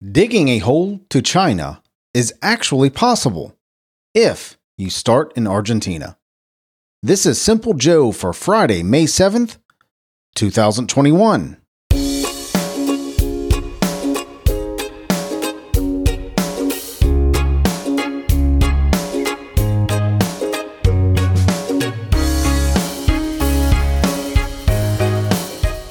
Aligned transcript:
Digging 0.00 0.46
a 0.46 0.58
hole 0.58 1.00
to 1.10 1.20
China 1.20 1.82
is 2.14 2.32
actually 2.40 2.88
possible 2.88 3.56
if 4.14 4.56
you 4.76 4.90
start 4.90 5.32
in 5.36 5.48
Argentina. 5.48 6.16
This 7.02 7.26
is 7.26 7.40
Simple 7.40 7.74
Joe 7.74 8.12
for 8.12 8.32
Friday, 8.32 8.84
May 8.84 9.06
7th, 9.06 9.56
2021. 10.36 11.56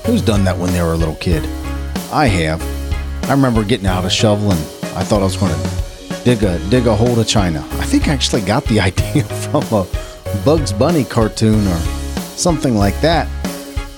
Who's 0.05 0.21
done 0.21 0.46
that 0.46 0.58
when 0.58 0.71
they 0.71 0.82
were 0.82 0.94
a 0.94 0.96
little 0.96 1.16
kid? 1.16 1.44
I 2.14 2.28
have. 2.28 2.77
I 3.28 3.32
remember 3.32 3.66
getting 3.66 3.88
out 3.88 4.05
a 4.05 4.09
shovel 4.09 4.52
and 4.54 4.60
I 4.96 5.04
thought 5.04 5.20
I 5.20 5.25
was 5.25 5.36
going 5.36 5.51
to 5.51 6.24
dig 6.24 6.43
a 6.43 6.57
dig 6.70 6.88
a 6.88 6.96
hole 6.96 7.14
to 7.15 7.25
China. 7.25 7.60
I 7.74 7.86
think 7.86 8.07
I 8.07 8.14
actually 8.14 8.42
got 8.42 8.64
the 8.64 8.79
idea 8.89 9.24
from 9.25 9.64
a 9.74 9.86
Bugs 10.46 10.71
Bunny 10.71 11.04
cartoon 11.04 11.68
or 11.68 11.78
something 12.37 12.75
like 12.75 12.98
that. 13.01 13.28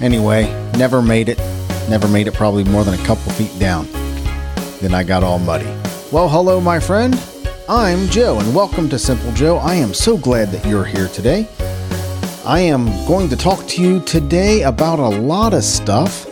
Anyway, 0.02 0.46
never 0.80 1.04
made 1.04 1.30
it. 1.30 1.38
Never 1.90 2.08
made 2.08 2.26
it 2.26 2.34
probably 2.34 2.64
more 2.64 2.84
than 2.84 2.96
a 2.96 3.06
couple 3.06 3.32
feet 3.34 3.58
down. 3.60 3.88
Then 4.82 4.96
I 4.96 5.04
got 5.04 5.24
all 5.24 5.38
muddy. 5.38 5.68
Well, 6.12 6.28
hello, 6.28 6.60
my 6.60 6.80
friend. 6.80 7.14
I'm 7.68 8.08
Joe, 8.08 8.40
and 8.40 8.56
welcome 8.56 8.90
to 8.90 8.98
Simple 8.98 9.32
Joe. 9.34 9.58
I 9.58 9.76
am 9.76 9.94
so 9.94 10.18
glad 10.18 10.50
that 10.54 10.66
you're 10.66 10.86
here 10.86 11.08
today. 11.08 11.48
I 12.46 12.62
am 12.62 12.88
going 13.06 13.30
to 13.30 13.36
talk 13.36 13.68
to 13.68 13.82
you 13.84 14.00
today 14.00 14.64
about 14.64 14.98
a 14.98 15.08
lot 15.08 15.54
of 15.54 15.64
stuff. 15.64 16.29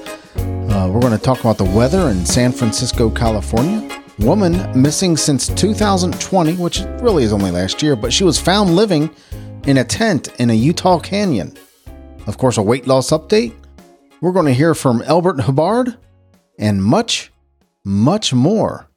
Uh, 0.77 0.87
we're 0.87 0.99
going 0.99 1.11
to 1.11 1.17
talk 1.17 1.39
about 1.39 1.57
the 1.57 1.63
weather 1.63 2.09
in 2.09 2.23
San 2.23 2.51
Francisco, 2.51 3.09
California. 3.09 4.03
Woman 4.19 4.79
missing 4.79 5.17
since 5.17 5.47
2020, 5.47 6.53
which 6.57 6.81
really 7.01 7.23
is 7.23 7.33
only 7.33 7.49
last 7.49 7.81
year, 7.81 7.95
but 7.95 8.13
she 8.13 8.23
was 8.23 8.39
found 8.39 8.75
living 8.75 9.09
in 9.65 9.77
a 9.77 9.83
tent 9.83 10.39
in 10.39 10.51
a 10.51 10.53
Utah 10.53 10.99
canyon. 10.99 11.57
Of 12.27 12.37
course, 12.37 12.57
a 12.57 12.61
weight 12.61 12.85
loss 12.85 13.09
update. 13.09 13.55
We're 14.21 14.33
going 14.33 14.45
to 14.45 14.53
hear 14.53 14.75
from 14.75 15.01
Albert 15.07 15.39
Hubbard 15.39 15.97
and 16.59 16.83
much, 16.83 17.31
much 17.83 18.31
more. 18.31 18.87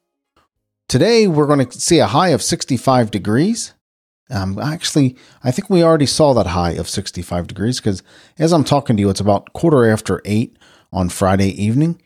Today, 0.87 1.29
we're 1.29 1.47
going 1.47 1.67
to 1.67 1.81
see 1.81 1.99
a 1.99 2.09
high 2.09 2.29
of 2.29 2.43
65 2.43 3.11
degrees. 3.11 3.73
Um, 4.29 4.59
actually, 4.59 5.17
I 5.43 5.51
think 5.51 5.71
we 5.71 5.83
already 5.83 6.05
saw 6.05 6.35
that 6.35 6.49
high 6.49 6.73
of 6.73 6.91
65 6.91 7.47
degrees 7.47 7.81
because 7.81 8.03
as 8.39 8.53
I'm 8.53 8.65
talking 8.65 8.99
to 8.99 9.01
you, 9.01 9.09
it's 9.09 9.19
about 9.19 9.55
quarter 9.55 9.91
after 9.91 10.21
eight 10.27 10.59
on 10.93 11.09
Friday 11.09 11.51
evening. 11.63 12.01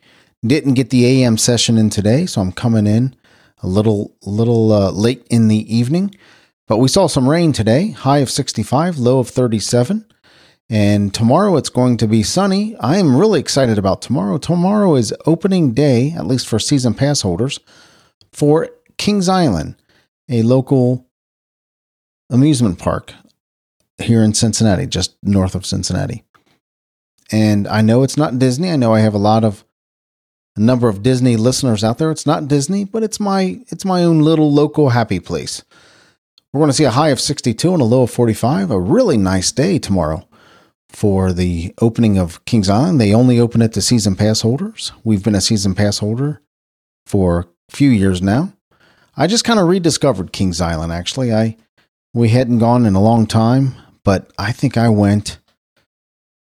Didn't 0.46 0.74
get 0.74 0.90
the 0.90 1.06
AM 1.06 1.38
session 1.38 1.78
in 1.78 1.90
today, 1.90 2.26
so 2.26 2.40
I'm 2.40 2.52
coming 2.52 2.86
in 2.86 3.16
a 3.62 3.66
little 3.66 4.14
little 4.22 4.72
uh, 4.72 4.90
late 4.90 5.26
in 5.30 5.48
the 5.48 5.74
evening. 5.74 6.14
But 6.66 6.78
we 6.78 6.88
saw 6.88 7.06
some 7.06 7.28
rain 7.28 7.52
today, 7.52 7.90
high 7.90 8.18
of 8.18 8.30
65, 8.30 8.98
low 8.98 9.18
of 9.18 9.28
37. 9.28 10.06
And 10.70 11.12
tomorrow 11.12 11.56
it's 11.56 11.68
going 11.68 11.98
to 11.98 12.06
be 12.06 12.22
sunny. 12.22 12.74
I 12.80 12.96
am 12.96 13.16
really 13.16 13.38
excited 13.38 13.76
about 13.76 14.00
tomorrow. 14.00 14.38
Tomorrow 14.38 14.94
is 14.96 15.14
opening 15.26 15.74
day, 15.74 16.12
at 16.12 16.26
least 16.26 16.48
for 16.48 16.58
season 16.58 16.94
pass 16.94 17.20
holders, 17.20 17.60
for 18.32 18.70
Kings 18.96 19.28
Island, 19.28 19.76
a 20.30 20.42
local 20.42 21.06
amusement 22.30 22.78
park 22.78 23.12
here 23.98 24.22
in 24.22 24.32
Cincinnati, 24.32 24.86
just 24.86 25.16
north 25.22 25.54
of 25.54 25.66
Cincinnati. 25.66 26.24
And 27.34 27.66
I 27.66 27.80
know 27.80 28.04
it's 28.04 28.16
not 28.16 28.38
Disney. 28.38 28.70
I 28.70 28.76
know 28.76 28.94
I 28.94 29.00
have 29.00 29.12
a 29.12 29.18
lot 29.18 29.42
of 29.42 29.64
a 30.54 30.60
number 30.60 30.88
of 30.88 31.02
Disney 31.02 31.36
listeners 31.36 31.82
out 31.82 31.98
there. 31.98 32.12
It's 32.12 32.26
not 32.26 32.46
Disney, 32.46 32.84
but 32.84 33.02
it's 33.02 33.18
my 33.18 33.60
it's 33.72 33.84
my 33.84 34.04
own 34.04 34.20
little 34.20 34.52
local 34.52 34.90
happy 34.90 35.18
place. 35.18 35.64
We're 36.52 36.60
going 36.60 36.70
to 36.70 36.76
see 36.76 36.84
a 36.84 36.92
high 36.92 37.08
of 37.08 37.18
62 37.18 37.72
and 37.72 37.82
a 37.82 37.84
low 37.84 38.02
of 38.04 38.12
45. 38.12 38.70
A 38.70 38.78
really 38.78 39.16
nice 39.16 39.50
day 39.50 39.80
tomorrow 39.80 40.28
for 40.88 41.32
the 41.32 41.74
opening 41.80 42.18
of 42.18 42.44
Kings 42.44 42.70
Island. 42.70 43.00
They 43.00 43.12
only 43.12 43.40
open 43.40 43.62
it 43.62 43.72
to 43.72 43.82
season 43.82 44.14
pass 44.14 44.42
holders. 44.42 44.92
We've 45.02 45.24
been 45.24 45.34
a 45.34 45.40
season 45.40 45.74
pass 45.74 45.98
holder 45.98 46.40
for 47.04 47.48
a 47.68 47.72
few 47.72 47.90
years 47.90 48.22
now. 48.22 48.52
I 49.16 49.26
just 49.26 49.42
kind 49.42 49.58
of 49.58 49.66
rediscovered 49.66 50.32
Kings 50.32 50.60
Island 50.60 50.92
actually. 50.92 51.34
I 51.34 51.56
we 52.12 52.28
hadn't 52.28 52.60
gone 52.60 52.86
in 52.86 52.94
a 52.94 53.02
long 53.02 53.26
time, 53.26 53.74
but 54.04 54.32
I 54.38 54.52
think 54.52 54.76
I 54.76 54.88
went 54.88 55.40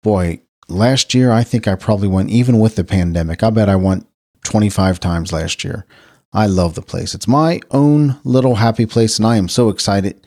boy, 0.01 0.41
last 0.73 1.13
year 1.13 1.31
I 1.31 1.43
think 1.43 1.67
I 1.67 1.75
probably 1.75 2.07
went 2.07 2.29
even 2.29 2.59
with 2.59 2.75
the 2.75 2.83
pandemic. 2.83 3.43
I 3.43 3.49
bet 3.49 3.69
I 3.69 3.75
went 3.75 4.07
25 4.43 4.99
times 4.99 5.31
last 5.31 5.63
year. 5.63 5.85
I 6.33 6.45
love 6.45 6.75
the 6.75 6.81
place. 6.81 7.13
It's 7.13 7.27
my 7.27 7.59
own 7.71 8.19
little 8.23 8.55
happy 8.55 8.85
place, 8.85 9.17
and 9.17 9.27
I 9.27 9.35
am 9.35 9.49
so 9.49 9.69
excited 9.69 10.25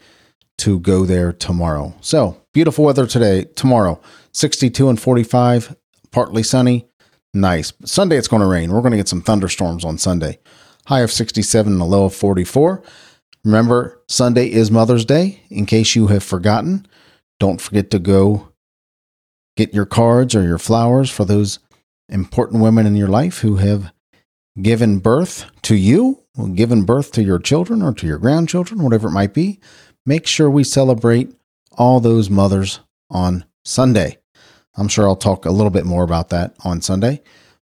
to 0.59 0.79
go 0.81 1.05
there 1.05 1.33
tomorrow. 1.33 1.95
So, 2.01 2.41
beautiful 2.53 2.85
weather 2.85 3.07
today, 3.07 3.45
tomorrow, 3.57 4.01
62 4.33 4.89
and 4.89 5.01
45, 5.01 5.75
partly 6.11 6.43
sunny. 6.43 6.87
Nice. 7.33 7.73
Sunday, 7.85 8.17
it's 8.17 8.29
going 8.29 8.43
to 8.43 8.49
rain. 8.49 8.71
We're 8.71 8.83
going 8.83 8.93
to 8.93 8.99
get 8.99 9.09
some 9.09 9.23
thunderstorms 9.23 9.85
on 9.85 9.99
Sunday. 9.99 10.39
High 10.87 11.01
of 11.01 11.11
67 11.11 11.73
and 11.73 11.83
a 11.83 11.87
low 11.87 12.05
of 12.05 12.15
44. 12.15 12.83
Remember, 13.45 14.01
Sunday 14.07 14.51
is 14.53 14.71
Mother's 14.71 15.05
Day. 15.05 15.43
In 15.51 15.67
case 15.67 15.97
you 15.97 16.09
have 16.09 16.23
forgotten, 16.23 16.87
don't 17.41 17.61
forget 17.61 17.91
to 17.91 17.99
go 17.99 18.53
get 19.57 19.75
your 19.75 19.87
cards 19.87 20.35
or 20.35 20.43
your 20.43 20.59
flowers 20.59 21.11
for 21.11 21.25
those 21.25 21.59
important 22.09 22.63
women 22.63 22.87
in 22.87 22.97
your 22.97 23.09
life 23.09 23.39
who 23.39 23.57
have 23.57 23.93
given 24.61 24.99
birth 24.99 25.51
to 25.63 25.75
you, 25.75 26.21
given 26.55 26.85
birth 26.85 27.13
to 27.13 27.23
your 27.23 27.39
children 27.39 27.83
or 27.83 27.93
to 27.95 28.07
your 28.07 28.19
grandchildren, 28.19 28.83
whatever 28.83 29.09
it 29.09 29.13
might 29.13 29.35
be, 29.35 29.61
make 30.07 30.27
sure 30.27 30.51
we 30.51 30.65
celebrate 30.65 31.35
all 31.73 32.01
those 32.01 32.31
mothers 32.31 32.81
on 33.11 33.45
Sunday. 33.65 34.19
I'm 34.77 34.89
sure 34.89 35.09
I'll 35.09 35.17
talk 35.17 35.45
a 35.45 35.51
little 35.51 35.71
bit 35.71 35.87
more 35.87 36.05
about 36.05 36.31
that 36.31 36.55
on 36.65 36.83
Sunday. 36.83 37.23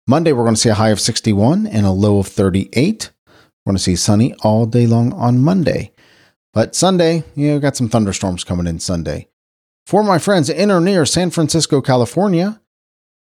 Monday, 0.08 0.32
we're 0.32 0.44
going 0.44 0.56
to 0.56 0.62
see 0.62 0.70
a 0.70 0.76
high 0.76 0.90
of 0.90 1.00
61 1.00 1.68
and 1.68 1.86
a 1.86 1.92
low 1.92 2.20
of 2.20 2.28
38. 2.28 3.12
We're 3.26 3.72
going 3.72 3.78
to 3.78 3.84
see 3.84 3.96
sunny 3.96 4.34
all 4.42 4.66
day 4.66 4.88
long 4.88 5.14
on 5.14 5.40
Monday. 5.40 5.92
But 6.54 6.76
Sunday, 6.76 7.24
you 7.36 7.50
know, 7.50 7.60
got 7.60 7.76
some 7.76 7.90
thunderstorms 7.90 8.44
coming 8.44 8.68
in 8.68 8.80
Sunday. 8.80 9.29
For 9.90 10.04
my 10.04 10.20
friends 10.20 10.52
in 10.52 10.70
or 10.70 10.80
near 10.80 11.04
San 11.04 11.32
Francisco, 11.32 11.82
California, 11.82 12.62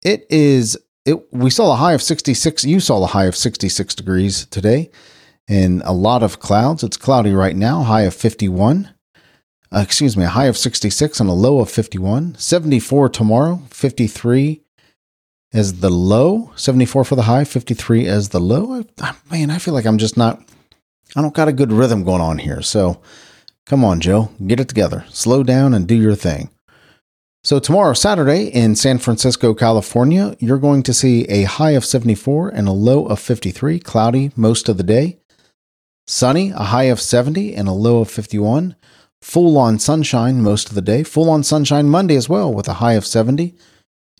it 0.03 0.27
is 0.29 0.77
it, 1.05 1.17
we 1.33 1.49
saw 1.49 1.73
a 1.73 1.75
high 1.75 1.93
of 1.93 2.03
66. 2.03 2.65
You 2.65 2.79
saw 2.79 3.03
a 3.03 3.07
high 3.07 3.23
of 3.23 3.35
66 3.35 3.95
degrees 3.95 4.45
today 4.45 4.91
and 5.47 5.81
a 5.85 5.91
lot 5.91 6.21
of 6.21 6.39
clouds. 6.39 6.83
It's 6.83 6.97
cloudy 6.97 7.33
right 7.33 7.55
now, 7.55 7.81
high 7.81 8.03
of 8.03 8.13
51. 8.13 8.93
Uh, 9.71 9.79
excuse 9.79 10.15
me, 10.15 10.23
a 10.23 10.29
high 10.29 10.45
of 10.45 10.55
66 10.55 11.19
and 11.19 11.31
a 11.31 11.33
low 11.33 11.61
of 11.61 11.71
51. 11.71 12.35
74 12.35 13.09
tomorrow, 13.09 13.63
53 13.71 14.61
as 15.53 15.79
the 15.79 15.89
low, 15.89 16.51
74 16.55 17.05
for 17.05 17.15
the 17.15 17.23
high, 17.23 17.43
53 17.43 18.05
as 18.05 18.29
the 18.29 18.39
low. 18.39 18.85
I, 19.01 19.15
man, 19.31 19.49
I 19.49 19.57
feel 19.57 19.73
like 19.73 19.87
I'm 19.87 19.97
just 19.97 20.15
not, 20.15 20.47
I 21.15 21.23
don't 21.23 21.33
got 21.33 21.47
a 21.47 21.53
good 21.53 21.71
rhythm 21.71 22.03
going 22.03 22.21
on 22.21 22.37
here. 22.37 22.61
So 22.61 23.01
come 23.65 23.83
on, 23.83 23.99
Joe, 23.99 24.31
get 24.45 24.59
it 24.59 24.67
together. 24.67 25.05
Slow 25.09 25.43
down 25.43 25.73
and 25.73 25.87
do 25.87 25.95
your 25.95 26.15
thing. 26.15 26.49
So, 27.43 27.57
tomorrow, 27.57 27.93
Saturday, 27.93 28.45
in 28.45 28.75
San 28.75 28.99
Francisco, 28.99 29.55
California, 29.55 30.35
you're 30.39 30.59
going 30.59 30.83
to 30.83 30.93
see 30.93 31.23
a 31.25 31.43
high 31.43 31.71
of 31.71 31.83
74 31.83 32.49
and 32.49 32.67
a 32.67 32.71
low 32.71 33.07
of 33.07 33.19
53, 33.19 33.79
cloudy 33.79 34.31
most 34.35 34.69
of 34.69 34.77
the 34.77 34.83
day. 34.83 35.17
Sunny, 36.05 36.51
a 36.51 36.65
high 36.65 36.83
of 36.83 37.01
70 37.01 37.55
and 37.55 37.67
a 37.67 37.71
low 37.71 38.01
of 38.01 38.11
51. 38.11 38.75
Full 39.23 39.57
on 39.57 39.79
sunshine 39.79 40.41
most 40.43 40.69
of 40.69 40.75
the 40.75 40.81
day. 40.81 41.01
Full 41.01 41.29
on 41.31 41.41
sunshine 41.41 41.89
Monday 41.89 42.15
as 42.15 42.29
well, 42.29 42.53
with 42.53 42.67
a 42.67 42.75
high 42.75 42.93
of 42.93 43.07
70 43.07 43.55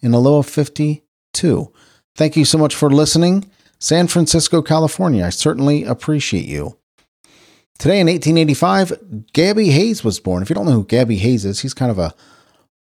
and 0.02 0.16
a 0.16 0.20
low 0.20 0.40
of 0.40 0.48
52. 0.48 1.74
Thank 2.16 2.36
you 2.36 2.46
so 2.46 2.58
much 2.58 2.74
for 2.74 2.90
listening. 2.90 3.52
San 3.80 4.08
Francisco, 4.08 4.62
California, 4.62 5.26
I 5.26 5.30
certainly 5.30 5.84
appreciate 5.84 6.46
you. 6.46 6.78
Today 7.82 8.00
in 8.00 8.06
1885, 8.06 9.34
Gabby 9.34 9.72
Hayes 9.72 10.04
was 10.04 10.20
born. 10.20 10.44
If 10.44 10.52
you 10.52 10.54
don't 10.54 10.68
know 10.68 10.72
who 10.74 10.86
Gabby 10.86 11.16
Hayes 11.16 11.46
is, 11.46 11.62
he's 11.62 11.74
kind 11.74 11.90
of 11.90 11.98
a 11.98 12.14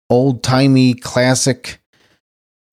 old 0.09 0.41
timey 0.41 0.95
classic 0.95 1.79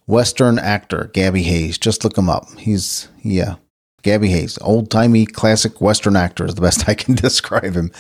Western 0.06 0.58
actor, 0.58 1.10
Gabby 1.12 1.42
Hayes. 1.42 1.76
Just 1.76 2.02
look 2.02 2.16
him 2.16 2.30
up. 2.30 2.46
He's, 2.56 3.08
yeah, 3.22 3.56
Gabby 4.00 4.30
Hayes, 4.30 4.56
old 4.62 4.90
timey 4.90 5.26
classic 5.26 5.82
Western 5.82 6.16
actor 6.16 6.46
is 6.46 6.54
the 6.54 6.60
best 6.62 6.88
I 6.88 6.94
can 6.94 7.14
describe 7.14 7.74
him. 7.74 7.90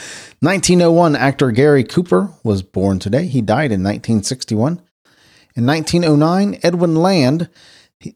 1901, 0.40 1.16
actor 1.16 1.50
Gary 1.50 1.84
Cooper 1.84 2.30
was 2.42 2.62
born 2.62 2.98
today. 3.00 3.26
He 3.26 3.42
died 3.42 3.72
in 3.72 3.82
1961. 3.82 4.80
In 5.54 5.66
1909, 5.66 6.60
Edwin 6.62 6.96
Land, 6.96 7.50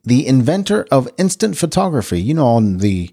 the 0.04 0.26
inventor 0.26 0.86
of 0.90 1.10
instant 1.18 1.58
photography, 1.58 2.18
you 2.18 2.32
know, 2.32 2.46
on 2.46 2.78
the 2.78 3.10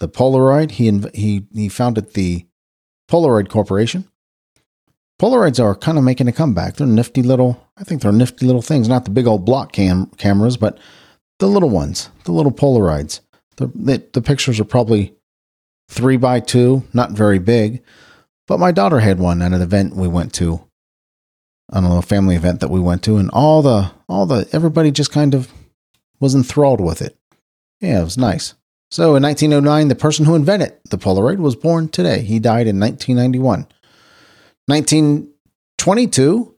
the 0.00 0.08
Polaroid, 0.08 0.72
he 0.72 0.90
he 1.14 1.46
he 1.54 1.68
founded 1.68 2.14
the 2.14 2.46
Polaroid 3.08 3.48
Corporation. 3.48 4.08
Polaroids 5.20 5.62
are 5.62 5.74
kind 5.74 5.98
of 5.98 6.04
making 6.04 6.28
a 6.28 6.32
comeback. 6.32 6.76
They're 6.76 6.86
nifty 6.86 7.22
little, 7.22 7.68
I 7.76 7.84
think 7.84 8.00
they're 8.00 8.10
nifty 8.10 8.46
little 8.46 8.62
things, 8.62 8.88
not 8.88 9.04
the 9.04 9.10
big 9.10 9.26
old 9.26 9.44
block 9.44 9.70
cam 9.70 10.06
cameras, 10.16 10.56
but 10.56 10.78
the 11.38 11.46
little 11.46 11.68
ones, 11.68 12.08
the 12.24 12.32
little 12.32 12.52
Polaroids. 12.52 13.20
The, 13.56 13.66
the, 13.74 14.02
the 14.14 14.22
pictures 14.22 14.58
are 14.58 14.64
probably 14.64 15.14
three 15.90 16.16
by 16.16 16.40
two, 16.40 16.84
not 16.94 17.12
very 17.12 17.38
big. 17.38 17.82
But 18.48 18.60
my 18.60 18.72
daughter 18.72 19.00
had 19.00 19.18
one 19.18 19.42
at 19.42 19.52
an 19.52 19.60
event 19.60 19.94
we 19.94 20.08
went 20.08 20.32
to. 20.34 20.66
I 21.70 21.80
don't 21.80 21.90
know, 21.90 21.98
a 21.98 22.02
family 22.02 22.34
event 22.34 22.60
that 22.60 22.70
we 22.70 22.80
went 22.80 23.02
to, 23.04 23.18
and 23.18 23.30
all 23.30 23.60
the 23.62 23.92
all 24.08 24.26
the 24.26 24.48
everybody 24.52 24.90
just 24.90 25.12
kind 25.12 25.34
of 25.34 25.52
was 26.18 26.34
enthralled 26.34 26.80
with 26.80 27.02
it. 27.02 27.16
Yeah, 27.80 28.00
it 28.00 28.04
was 28.04 28.18
nice. 28.18 28.54
So 28.90 29.14
in 29.14 29.22
1909, 29.22 29.88
the 29.88 29.94
person 29.94 30.24
who 30.24 30.34
invented 30.34 30.72
the 30.90 30.98
Polaroid 30.98 31.38
was 31.38 31.54
born 31.54 31.88
today. 31.88 32.22
He 32.22 32.40
died 32.40 32.66
in 32.66 32.80
1991. 32.80 33.66
1922, 34.66 36.54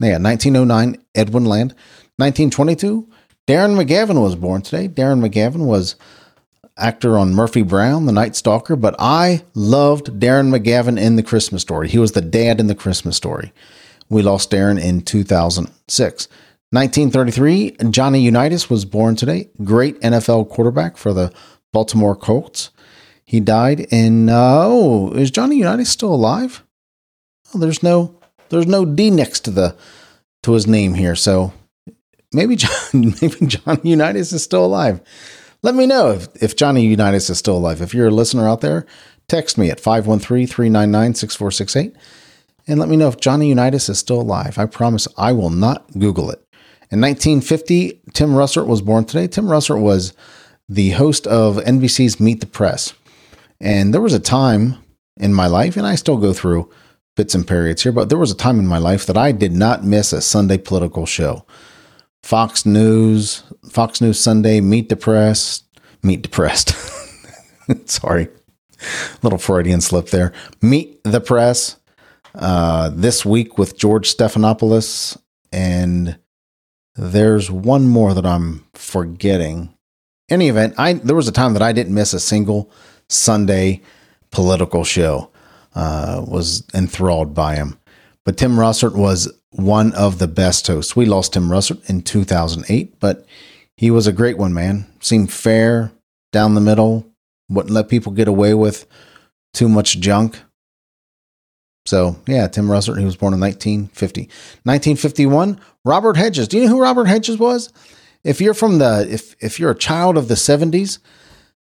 yeah, 0.00 0.18
1909, 0.18 1.02
Edwin 1.14 1.44
Land. 1.46 1.70
1922, 2.16 3.08
Darren 3.46 3.82
McGavin 3.82 4.22
was 4.22 4.36
born 4.36 4.60
today. 4.60 4.88
Darren 4.88 5.26
McGavin 5.26 5.64
was 5.66 5.96
actor 6.76 7.16
on 7.16 7.34
Murphy 7.34 7.62
Brown, 7.62 8.06
The 8.06 8.12
Night 8.12 8.36
Stalker, 8.36 8.76
but 8.76 8.94
I 8.98 9.44
loved 9.54 10.20
Darren 10.20 10.54
McGavin 10.54 11.00
in 11.00 11.16
The 11.16 11.22
Christmas 11.22 11.62
Story. 11.62 11.88
He 11.88 11.98
was 11.98 12.12
the 12.12 12.20
dad 12.20 12.60
in 12.60 12.66
The 12.66 12.74
Christmas 12.74 13.16
Story. 13.16 13.52
We 14.10 14.22
lost 14.22 14.50
Darren 14.50 14.82
in 14.82 15.00
2006. 15.02 16.28
1933, 16.70 17.76
Johnny 17.90 18.20
Unitas 18.20 18.68
was 18.68 18.84
born 18.84 19.14
today. 19.14 19.48
Great 19.62 20.00
NFL 20.00 20.48
quarterback 20.50 20.96
for 20.96 21.12
the 21.12 21.32
Baltimore 21.74 22.16
Colts. 22.16 22.70
He 23.26 23.40
died 23.40 23.80
in, 23.90 24.30
uh, 24.30 24.62
oh, 24.64 25.10
is 25.12 25.30
Johnny 25.30 25.56
Unitas 25.56 25.90
still 25.90 26.14
alive? 26.14 26.62
Oh, 27.54 27.58
there's 27.58 27.82
no, 27.82 28.18
there's 28.48 28.66
no 28.66 28.86
D 28.86 29.10
next 29.10 29.40
to 29.40 29.50
the, 29.50 29.76
to 30.44 30.52
his 30.52 30.66
name 30.66 30.94
here. 30.94 31.14
So 31.14 31.52
maybe 32.32 32.56
John, 32.64 33.14
maybe 33.20 33.46
Johnny 33.46 33.90
Unitas 33.90 34.32
is 34.32 34.42
still 34.42 34.64
alive. 34.64 35.02
Let 35.62 35.74
me 35.74 35.86
know 35.86 36.12
if, 36.12 36.28
if 36.42 36.56
Johnny 36.56 36.86
Unitas 36.86 37.28
is 37.28 37.38
still 37.38 37.56
alive. 37.56 37.82
If 37.82 37.92
you're 37.92 38.08
a 38.08 38.10
listener 38.10 38.48
out 38.48 38.62
there, 38.62 38.86
text 39.28 39.58
me 39.58 39.70
at 39.70 39.80
513 39.80 40.46
399 40.46 41.14
6468 41.14 41.96
and 42.66 42.80
let 42.80 42.88
me 42.88 42.96
know 42.96 43.08
if 43.08 43.18
Johnny 43.18 43.48
Unitas 43.48 43.88
is 43.88 43.98
still 43.98 44.20
alive. 44.20 44.58
I 44.58 44.66
promise 44.66 45.08
I 45.18 45.32
will 45.32 45.50
not 45.50 45.90
Google 45.98 46.30
it. 46.30 46.40
In 46.90 47.00
1950, 47.00 48.02
Tim 48.12 48.30
Russert 48.30 48.66
was 48.66 48.80
born 48.80 49.04
today. 49.04 49.26
Tim 49.26 49.46
Russert 49.46 49.80
was 49.80 50.12
the 50.68 50.90
host 50.90 51.26
of 51.26 51.56
NBC's 51.56 52.20
Meet 52.20 52.40
the 52.40 52.46
Press. 52.46 52.94
And 53.60 53.92
there 53.92 54.00
was 54.00 54.14
a 54.14 54.20
time 54.20 54.76
in 55.16 55.32
my 55.32 55.46
life, 55.46 55.76
and 55.76 55.86
I 55.86 55.94
still 55.94 56.16
go 56.16 56.32
through 56.32 56.70
bits 57.16 57.34
and 57.34 57.46
periods 57.46 57.82
here, 57.82 57.92
but 57.92 58.08
there 58.08 58.18
was 58.18 58.30
a 58.30 58.36
time 58.36 58.58
in 58.58 58.66
my 58.66 58.78
life 58.78 59.06
that 59.06 59.16
I 59.16 59.32
did 59.32 59.52
not 59.52 59.84
miss 59.84 60.12
a 60.12 60.20
Sunday 60.20 60.58
political 60.58 61.06
show. 61.06 61.46
Fox 62.22 62.66
News, 62.66 63.42
Fox 63.70 64.00
News 64.00 64.18
Sunday, 64.18 64.60
Meet 64.60 64.88
the 64.88 64.96
Press, 64.96 65.62
Meet 66.02 66.22
Depressed. 66.22 66.74
Sorry, 67.84 68.28
little 69.22 69.38
Freudian 69.38 69.80
slip 69.80 70.08
there. 70.08 70.32
Meet 70.60 71.04
the 71.04 71.20
Press. 71.20 71.76
Uh, 72.34 72.90
this 72.92 73.24
week 73.24 73.58
with 73.58 73.78
George 73.78 74.12
Stephanopoulos, 74.12 75.16
and 75.52 76.18
there's 76.96 77.48
one 77.48 77.86
more 77.86 78.12
that 78.12 78.26
I'm 78.26 78.64
forgetting. 78.74 79.72
Any 80.30 80.48
event, 80.48 80.74
I 80.78 80.94
there 80.94 81.16
was 81.16 81.28
a 81.28 81.32
time 81.32 81.52
that 81.52 81.62
I 81.62 81.72
didn't 81.72 81.94
miss 81.94 82.14
a 82.14 82.20
single 82.20 82.70
Sunday 83.08 83.82
political 84.30 84.84
show. 84.84 85.30
Uh, 85.74 86.24
was 86.28 86.62
enthralled 86.72 87.34
by 87.34 87.56
him. 87.56 87.76
But 88.24 88.36
Tim 88.36 88.52
Russert 88.52 88.94
was 88.94 89.28
one 89.50 89.92
of 89.94 90.20
the 90.20 90.28
best 90.28 90.68
hosts. 90.68 90.94
We 90.94 91.04
lost 91.04 91.32
Tim 91.32 91.48
Russert 91.48 91.90
in 91.90 92.02
2008, 92.02 93.00
but 93.00 93.26
he 93.76 93.90
was 93.90 94.06
a 94.06 94.12
great 94.12 94.38
one, 94.38 94.54
man. 94.54 94.86
Seemed 95.00 95.32
fair, 95.32 95.90
down 96.32 96.54
the 96.54 96.60
middle, 96.60 97.04
wouldn't 97.48 97.74
let 97.74 97.88
people 97.88 98.12
get 98.12 98.28
away 98.28 98.54
with 98.54 98.86
too 99.52 99.68
much 99.68 99.98
junk. 99.98 100.40
So, 101.86 102.16
yeah, 102.28 102.46
Tim 102.46 102.68
Russert, 102.68 102.98
he 102.98 103.04
was 103.04 103.16
born 103.16 103.34
in 103.34 103.40
1950. 103.40 104.22
1951, 104.62 105.60
Robert 105.84 106.16
Hedges. 106.16 106.46
Do 106.46 106.56
you 106.56 106.64
know 106.64 106.70
who 106.70 106.82
Robert 106.82 107.06
Hedges 107.06 107.36
was? 107.36 107.72
If 108.24 108.40
you're 108.40 108.54
from 108.54 108.78
the, 108.78 109.06
if, 109.08 109.36
if 109.38 109.60
you're 109.60 109.70
a 109.70 109.78
child 109.78 110.16
of 110.16 110.28
the 110.28 110.34
70s, 110.34 110.98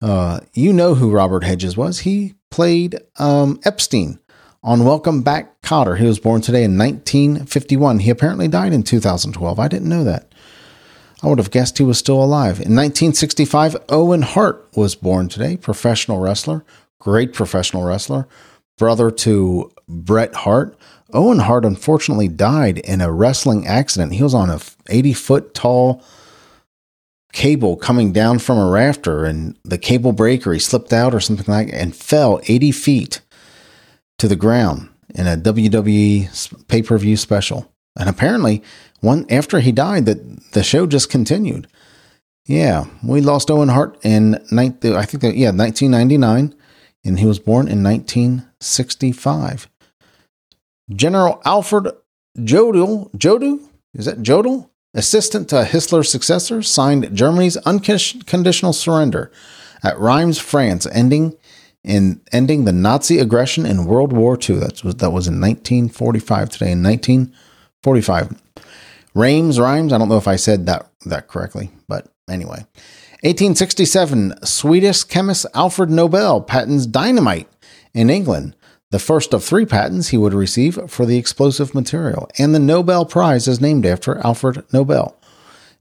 uh, 0.01 0.39
you 0.53 0.73
know 0.73 0.95
who 0.95 1.11
Robert 1.11 1.43
Hedges 1.43 1.77
was. 1.77 1.99
He 1.99 2.33
played 2.49 2.99
um, 3.17 3.59
Epstein 3.63 4.19
on 4.63 4.83
Welcome 4.83 5.21
Back 5.21 5.61
Kotter. 5.61 5.97
He 5.97 6.05
was 6.05 6.19
born 6.19 6.41
today 6.41 6.63
in 6.63 6.77
1951. 6.77 7.99
He 7.99 8.09
apparently 8.09 8.47
died 8.47 8.73
in 8.73 8.81
2012. 8.81 9.59
I 9.59 9.67
didn't 9.67 9.87
know 9.87 10.03
that. 10.03 10.33
I 11.23 11.27
would 11.27 11.37
have 11.37 11.51
guessed 11.51 11.77
he 11.77 11.83
was 11.83 11.97
still 11.99 12.23
alive. 12.23 12.59
In 12.59 12.75
1965, 12.75 13.77
Owen 13.89 14.23
Hart 14.23 14.67
was 14.75 14.95
born 14.95 15.29
today, 15.29 15.57
professional 15.57 16.19
wrestler, 16.19 16.63
great 16.99 17.33
professional 17.33 17.83
wrestler, 17.83 18.27
brother 18.77 19.09
to 19.11 19.71
Bret 19.87 20.33
Hart. 20.33 20.77
Owen 21.13 21.39
Hart 21.39 21.65
unfortunately 21.65 22.27
died 22.27 22.79
in 22.79 23.01
a 23.01 23.11
wrestling 23.11 23.65
accident. 23.65 24.13
He 24.13 24.23
was 24.23 24.35
on 24.35 24.49
a 24.49 24.59
80 24.89 25.13
foot 25.13 25.53
tall 25.53 26.03
cable 27.37 27.75
coming 27.75 28.11
down 28.11 28.39
from 28.39 28.57
a 28.57 28.67
rafter 28.67 29.23
and 29.23 29.55
the 29.63 29.77
cable 29.77 30.11
breaker, 30.11 30.53
he 30.53 30.59
slipped 30.59 30.91
out 30.91 31.13
or 31.13 31.19
something 31.19 31.45
like 31.47 31.69
and 31.71 31.95
fell 31.95 32.41
80 32.47 32.71
feet 32.71 33.21
to 34.17 34.27
the 34.27 34.35
ground 34.35 34.89
in 35.13 35.27
a 35.27 35.37
WWE 35.37 36.67
pay 36.67 36.81
per 36.81 36.97
view 36.97 37.15
special. 37.15 37.71
And 37.95 38.09
apparently, 38.09 38.63
one 39.01 39.27
after 39.29 39.59
he 39.59 39.71
died, 39.71 40.07
that 40.07 40.51
the 40.53 40.63
show 40.63 40.87
just 40.87 41.11
continued. 41.11 41.67
Yeah, 42.47 42.85
we 43.03 43.21
lost 43.21 43.51
Owen 43.51 43.69
Hart 43.69 43.99
in 44.03 44.35
I 44.35 44.69
think 45.05 45.21
that, 45.21 45.35
yeah 45.35 45.51
1999, 45.51 46.55
and 47.05 47.19
he 47.19 47.25
was 47.27 47.37
born 47.37 47.67
in 47.67 47.83
1965. 47.83 49.69
General 50.89 51.39
Alfred 51.45 51.89
Jodl 52.39 53.11
Jodl 53.15 53.59
is 53.93 54.05
that 54.05 54.23
Jodl 54.23 54.71
assistant 54.97 55.47
to 55.49 55.63
Hitler's 55.63 56.09
successor 56.09 56.61
signed 56.61 57.15
Germany's 57.15 57.55
unconditional 57.57 58.73
surrender 58.73 59.31
at 59.83 59.97
Reims, 59.97 60.39
France, 60.39 60.87
ending 60.91 61.37
in 61.83 62.19
ending 62.33 62.65
the 62.65 62.73
Nazi 62.73 63.19
aggression 63.19 63.65
in 63.65 63.85
World 63.85 64.11
War 64.11 64.37
II. 64.37 64.57
That 64.57 64.83
was 64.83 64.95
that 64.95 65.11
was 65.11 65.27
in 65.27 65.39
1945. 65.39 66.49
Today 66.49 66.71
in 66.71 66.83
1945, 66.83 68.41
Reims, 69.13 69.59
Reims. 69.59 69.93
I 69.93 69.97
don't 69.97 70.09
know 70.09 70.17
if 70.17 70.27
I 70.27 70.35
said 70.35 70.65
that 70.65 70.89
that 71.05 71.27
correctly, 71.27 71.71
but 71.87 72.07
anyway. 72.29 72.65
1867, 73.23 74.45
Swedish 74.45 75.03
chemist 75.03 75.45
Alfred 75.55 75.89
Nobel 75.89 76.41
patents 76.41 76.85
dynamite 76.85 77.49
in 77.93 78.11
England, 78.11 78.55
the 78.91 78.99
first 78.99 79.33
of 79.33 79.43
three 79.43 79.65
patents 79.65 80.09
he 80.09 80.17
would 80.17 80.33
receive 80.33 80.79
for 80.87 81.05
the 81.05 81.17
explosive 81.17 81.75
material, 81.75 82.29
and 82.37 82.55
the 82.55 82.59
Nobel 82.59 83.05
Prize 83.05 83.47
is 83.47 83.59
named 83.59 83.85
after 83.85 84.17
Alfred 84.19 84.63
Nobel. 84.71 85.17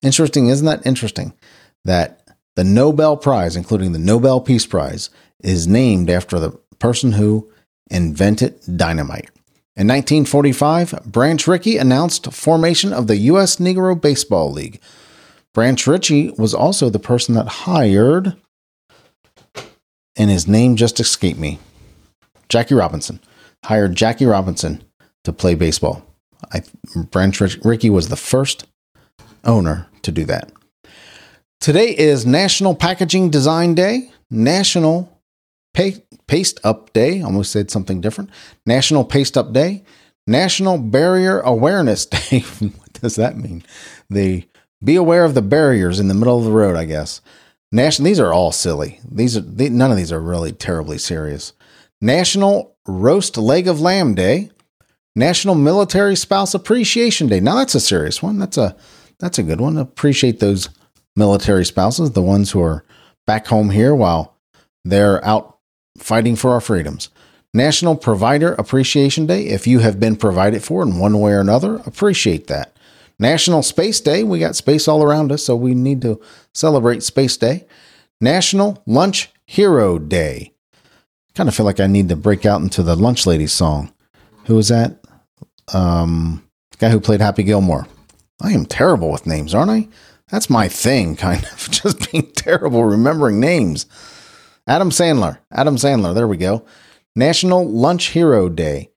Interesting, 0.02 0.48
isn't 0.48 0.66
that 0.66 0.86
interesting? 0.86 1.32
That 1.84 2.22
the 2.56 2.64
Nobel 2.64 3.16
Prize, 3.16 3.54
including 3.54 3.92
the 3.92 3.98
Nobel 3.98 4.40
Peace 4.40 4.66
Prize, 4.66 5.10
is 5.42 5.66
named 5.66 6.10
after 6.10 6.38
the 6.38 6.50
person 6.78 7.12
who 7.12 7.50
invented 7.90 8.58
dynamite. 8.76 9.30
In 9.76 9.86
1945, 9.88 11.02
Branch 11.04 11.46
Rickey 11.46 11.76
announced 11.76 12.32
formation 12.32 12.92
of 12.92 13.06
the 13.06 13.16
U.S. 13.18 13.56
Negro 13.56 14.00
Baseball 14.00 14.50
League. 14.50 14.80
Branch 15.52 15.86
Rickey 15.86 16.30
was 16.30 16.54
also 16.54 16.88
the 16.88 16.98
person 16.98 17.34
that 17.34 17.46
hired, 17.46 18.36
and 20.16 20.30
his 20.30 20.48
name 20.48 20.76
just 20.76 20.98
escaped 20.98 21.38
me, 21.38 21.58
Jackie 22.48 22.74
Robinson. 22.74 23.20
Hired 23.64 23.94
Jackie 23.94 24.26
Robinson 24.26 24.82
to 25.24 25.32
play 25.32 25.54
baseball. 25.54 26.04
I, 26.52 26.62
Branch 27.10 27.40
Rickey 27.64 27.90
was 27.90 28.08
the 28.08 28.16
first 28.16 28.66
owner 29.44 29.88
to 30.02 30.12
do 30.12 30.24
that. 30.26 30.52
Today 31.60 31.96
is 31.96 32.26
National 32.26 32.74
Packaging 32.74 33.30
Design 33.30 33.74
Day, 33.74 34.10
National 34.30 35.20
Paste 35.74 36.60
Up 36.62 36.92
Day. 36.92 37.22
Almost 37.22 37.52
said 37.52 37.70
something 37.70 38.00
different. 38.00 38.30
National 38.66 39.04
Paste 39.04 39.36
Up 39.36 39.52
Day. 39.52 39.82
National 40.26 40.78
Barrier 40.78 41.40
Awareness 41.40 42.06
Day. 42.30 42.40
what 42.40 42.92
does 42.94 43.16
that 43.16 43.36
mean? 43.36 43.62
The 44.10 44.44
be 44.84 44.96
aware 44.96 45.24
of 45.24 45.34
the 45.34 45.42
barriers 45.42 45.98
in 45.98 46.08
the 46.08 46.14
middle 46.14 46.38
of 46.38 46.44
the 46.44 46.50
road. 46.50 46.76
I 46.76 46.84
guess. 46.84 47.20
National. 47.72 48.04
These 48.06 48.20
are 48.20 48.32
all 48.32 48.52
silly. 48.52 49.00
These 49.10 49.36
are 49.36 49.40
they, 49.40 49.68
none 49.68 49.90
of 49.90 49.96
these 49.96 50.12
are 50.12 50.20
really 50.20 50.52
terribly 50.52 50.98
serious. 50.98 51.52
National 52.06 52.76
Roast 52.86 53.36
Leg 53.36 53.66
of 53.66 53.80
Lamb 53.80 54.14
Day. 54.14 54.50
National 55.16 55.56
Military 55.56 56.14
Spouse 56.14 56.54
Appreciation 56.54 57.26
Day. 57.26 57.40
Now 57.40 57.56
that's 57.56 57.74
a 57.74 57.80
serious 57.80 58.22
one. 58.22 58.38
That's 58.38 58.56
a 58.56 58.76
that's 59.18 59.40
a 59.40 59.42
good 59.42 59.60
one. 59.60 59.76
Appreciate 59.76 60.38
those 60.38 60.68
military 61.16 61.64
spouses, 61.64 62.12
the 62.12 62.22
ones 62.22 62.52
who 62.52 62.62
are 62.62 62.84
back 63.26 63.48
home 63.48 63.70
here 63.70 63.92
while 63.92 64.36
they're 64.84 65.24
out 65.24 65.58
fighting 65.98 66.36
for 66.36 66.52
our 66.52 66.60
freedoms. 66.60 67.08
National 67.52 67.96
Provider 67.96 68.52
Appreciation 68.52 69.26
Day. 69.26 69.46
If 69.46 69.66
you 69.66 69.80
have 69.80 69.98
been 69.98 70.14
provided 70.14 70.62
for 70.62 70.82
in 70.84 71.00
one 71.00 71.18
way 71.18 71.32
or 71.32 71.40
another, 71.40 71.76
appreciate 71.86 72.46
that. 72.46 72.76
National 73.18 73.64
Space 73.64 74.00
Day. 74.00 74.22
We 74.22 74.38
got 74.38 74.54
space 74.54 74.86
all 74.86 75.02
around 75.02 75.32
us, 75.32 75.42
so 75.42 75.56
we 75.56 75.74
need 75.74 76.02
to 76.02 76.20
celebrate 76.54 77.02
Space 77.02 77.36
Day. 77.36 77.66
National 78.20 78.80
Lunch 78.86 79.30
Hero 79.46 79.98
Day. 79.98 80.52
Kind 81.36 81.48
of 81.48 81.54
feel 81.54 81.66
like 81.66 81.80
I 81.80 81.86
need 81.86 82.08
to 82.08 82.16
break 82.16 82.46
out 82.46 82.62
into 82.62 82.82
the 82.82 82.96
Lunch 82.96 83.26
Ladies 83.26 83.52
song. 83.52 83.92
Who 84.46 84.54
was 84.56 84.68
that? 84.68 84.98
Um, 85.72 86.48
guy 86.78 86.88
who 86.88 86.98
played 86.98 87.20
Happy 87.20 87.42
Gilmore. 87.42 87.86
I 88.42 88.52
am 88.52 88.64
terrible 88.64 89.10
with 89.10 89.26
names, 89.26 89.54
aren't 89.54 89.70
I? 89.70 89.88
That's 90.30 90.48
my 90.48 90.66
thing, 90.68 91.14
kind 91.16 91.44
of 91.44 91.70
just 91.70 92.10
being 92.10 92.32
terrible 92.32 92.84
remembering 92.84 93.38
names. 93.38 93.86
Adam 94.66 94.90
Sandler. 94.90 95.38
Adam 95.52 95.76
Sandler. 95.76 96.14
There 96.14 96.26
we 96.26 96.38
go. 96.38 96.64
National 97.14 97.68
Lunch 97.68 98.06
Hero 98.08 98.48
Day. 98.48 98.90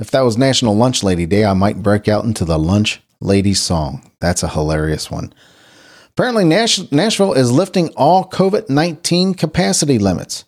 If 0.00 0.10
that 0.10 0.22
was 0.22 0.36
National 0.36 0.76
Lunch 0.76 1.04
Lady 1.04 1.26
Day, 1.26 1.44
I 1.44 1.54
might 1.54 1.82
break 1.82 2.08
out 2.08 2.24
into 2.24 2.44
the 2.44 2.58
Lunch 2.58 3.00
Lady 3.20 3.54
song. 3.54 4.10
That's 4.20 4.42
a 4.42 4.48
hilarious 4.48 5.10
one. 5.10 5.32
Apparently, 6.10 6.44
Nash- 6.44 6.90
Nashville 6.90 7.32
is 7.32 7.52
lifting 7.52 7.88
all 7.90 8.28
COVID 8.28 8.68
19 8.68 9.34
capacity 9.34 9.98
limits. 9.98 10.44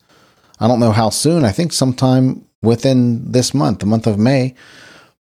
I 0.58 0.68
don't 0.68 0.80
know 0.80 0.92
how 0.92 1.10
soon. 1.10 1.44
I 1.44 1.52
think 1.52 1.72
sometime 1.72 2.46
within 2.62 3.30
this 3.32 3.52
month, 3.54 3.80
the 3.80 3.86
month 3.86 4.06
of 4.06 4.18
May, 4.18 4.54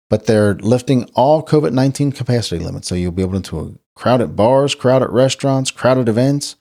but 0.08 0.26
they're 0.26 0.54
lifting 0.54 1.04
all 1.14 1.44
COVID 1.44 1.72
19 1.72 2.12
capacity 2.12 2.62
limits. 2.62 2.88
So 2.88 2.94
you'll 2.94 3.12
be 3.12 3.22
able 3.22 3.40
to 3.40 3.50
go 3.50 3.74
crowded 3.94 4.36
bars, 4.36 4.74
crowded 4.74 5.08
restaurants, 5.08 5.70
crowded 5.70 6.08
events, 6.08 6.56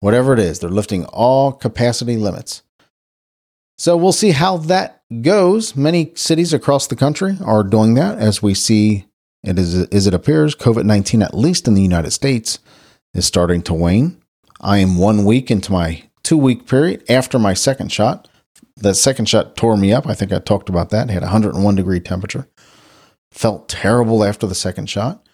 whatever 0.00 0.32
it 0.32 0.38
is. 0.38 0.58
They're 0.58 0.70
lifting 0.70 1.04
all 1.06 1.52
capacity 1.52 2.16
limits. 2.16 2.62
So 3.78 3.96
we'll 3.96 4.12
see 4.12 4.32
how 4.32 4.58
that 4.58 5.02
goes. 5.22 5.74
Many 5.74 6.12
cities 6.14 6.52
across 6.52 6.86
the 6.86 6.96
country 6.96 7.36
are 7.44 7.62
doing 7.62 7.94
that 7.94 8.18
as 8.18 8.42
we 8.42 8.54
see 8.54 9.06
it 9.42 9.58
is 9.58 9.86
as 9.86 10.06
it 10.06 10.14
appears 10.14 10.54
COVID 10.54 10.84
19 10.84 11.22
at 11.22 11.34
least 11.34 11.66
in 11.66 11.74
the 11.74 11.82
United 11.82 12.10
States 12.10 12.58
is 13.14 13.26
starting 13.26 13.62
to 13.62 13.74
wane. 13.74 14.20
I 14.60 14.78
am 14.78 14.98
1 14.98 15.24
week 15.24 15.50
into 15.50 15.72
my 15.72 16.09
2 16.22 16.36
week 16.36 16.66
period 16.66 17.04
after 17.08 17.38
my 17.38 17.54
second 17.54 17.92
shot. 17.92 18.28
The 18.76 18.94
second 18.94 19.28
shot 19.28 19.56
tore 19.56 19.76
me 19.76 19.92
up. 19.92 20.06
I 20.06 20.14
think 20.14 20.32
I 20.32 20.38
talked 20.38 20.68
about 20.68 20.90
that. 20.90 21.10
I 21.10 21.12
had 21.12 21.22
101 21.22 21.74
degree 21.74 22.00
temperature. 22.00 22.48
Felt 23.30 23.68
terrible 23.68 24.24
after 24.24 24.46
the 24.46 24.54
second 24.54 24.88
shot, 24.90 25.24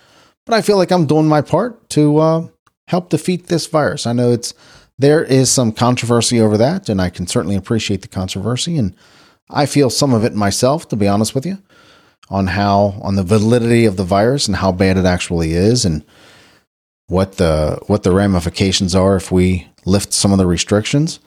but 0.44 0.54
I 0.54 0.60
feel 0.60 0.76
like 0.76 0.90
I'm 0.90 1.06
doing 1.06 1.28
my 1.28 1.40
part 1.40 1.88
to 1.90 2.18
uh, 2.18 2.48
help 2.88 3.08
defeat 3.08 3.46
this 3.46 3.66
virus. 3.66 4.06
I 4.06 4.12
know 4.12 4.32
it's 4.32 4.52
there 4.98 5.22
is 5.24 5.50
some 5.50 5.72
controversy 5.72 6.40
over 6.40 6.56
that, 6.56 6.88
and 6.88 7.00
I 7.00 7.10
can 7.10 7.26
certainly 7.26 7.56
appreciate 7.56 8.02
the 8.02 8.08
controversy, 8.08 8.78
and 8.78 8.94
I 9.50 9.66
feel 9.66 9.90
some 9.90 10.14
of 10.14 10.24
it 10.24 10.34
myself, 10.34 10.88
to 10.88 10.96
be 10.96 11.08
honest 11.08 11.34
with 11.34 11.46
you, 11.46 11.58
on 12.28 12.48
how 12.48 12.98
on 13.02 13.16
the 13.16 13.22
validity 13.22 13.84
of 13.84 13.96
the 13.96 14.04
virus 14.04 14.46
and 14.46 14.56
how 14.56 14.72
bad 14.72 14.96
it 14.96 15.04
actually 15.04 15.52
is, 15.52 15.84
and 15.84 16.04
what 17.08 17.36
the 17.36 17.78
what 17.86 18.02
the 18.02 18.12
ramifications 18.12 18.94
are 18.94 19.16
if 19.16 19.30
we 19.30 19.68
lift 19.84 20.12
some 20.12 20.32
of 20.32 20.38
the 20.38 20.46
restrictions. 20.46 21.20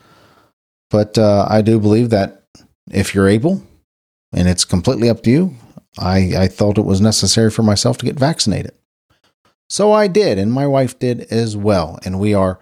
But 0.90 1.18
uh, 1.18 1.48
I 1.50 1.62
do 1.62 1.80
believe 1.80 2.10
that 2.10 2.44
if 2.92 3.14
you're 3.14 3.28
able, 3.28 3.64
and 4.34 4.48
it's 4.48 4.66
completely 4.66 5.10
up 5.10 5.24
to 5.24 5.30
you, 5.30 5.56
I, 5.98 6.34
I 6.36 6.48
thought 6.48 6.78
it 6.78 6.86
was 6.86 7.02
necessary 7.02 7.52
for 7.52 7.64
myself 7.64 7.98
to 8.00 8.06
get 8.06 8.18
vaccinated. 8.18 8.74
So 9.70 9.92
I 9.92 10.08
did, 10.08 10.40
and 10.40 10.52
my 10.52 10.66
wife 10.66 10.98
did 10.98 11.22
as 11.32 11.56
well. 11.56 12.00
And 12.04 12.20
we 12.20 12.34
are 12.34 12.60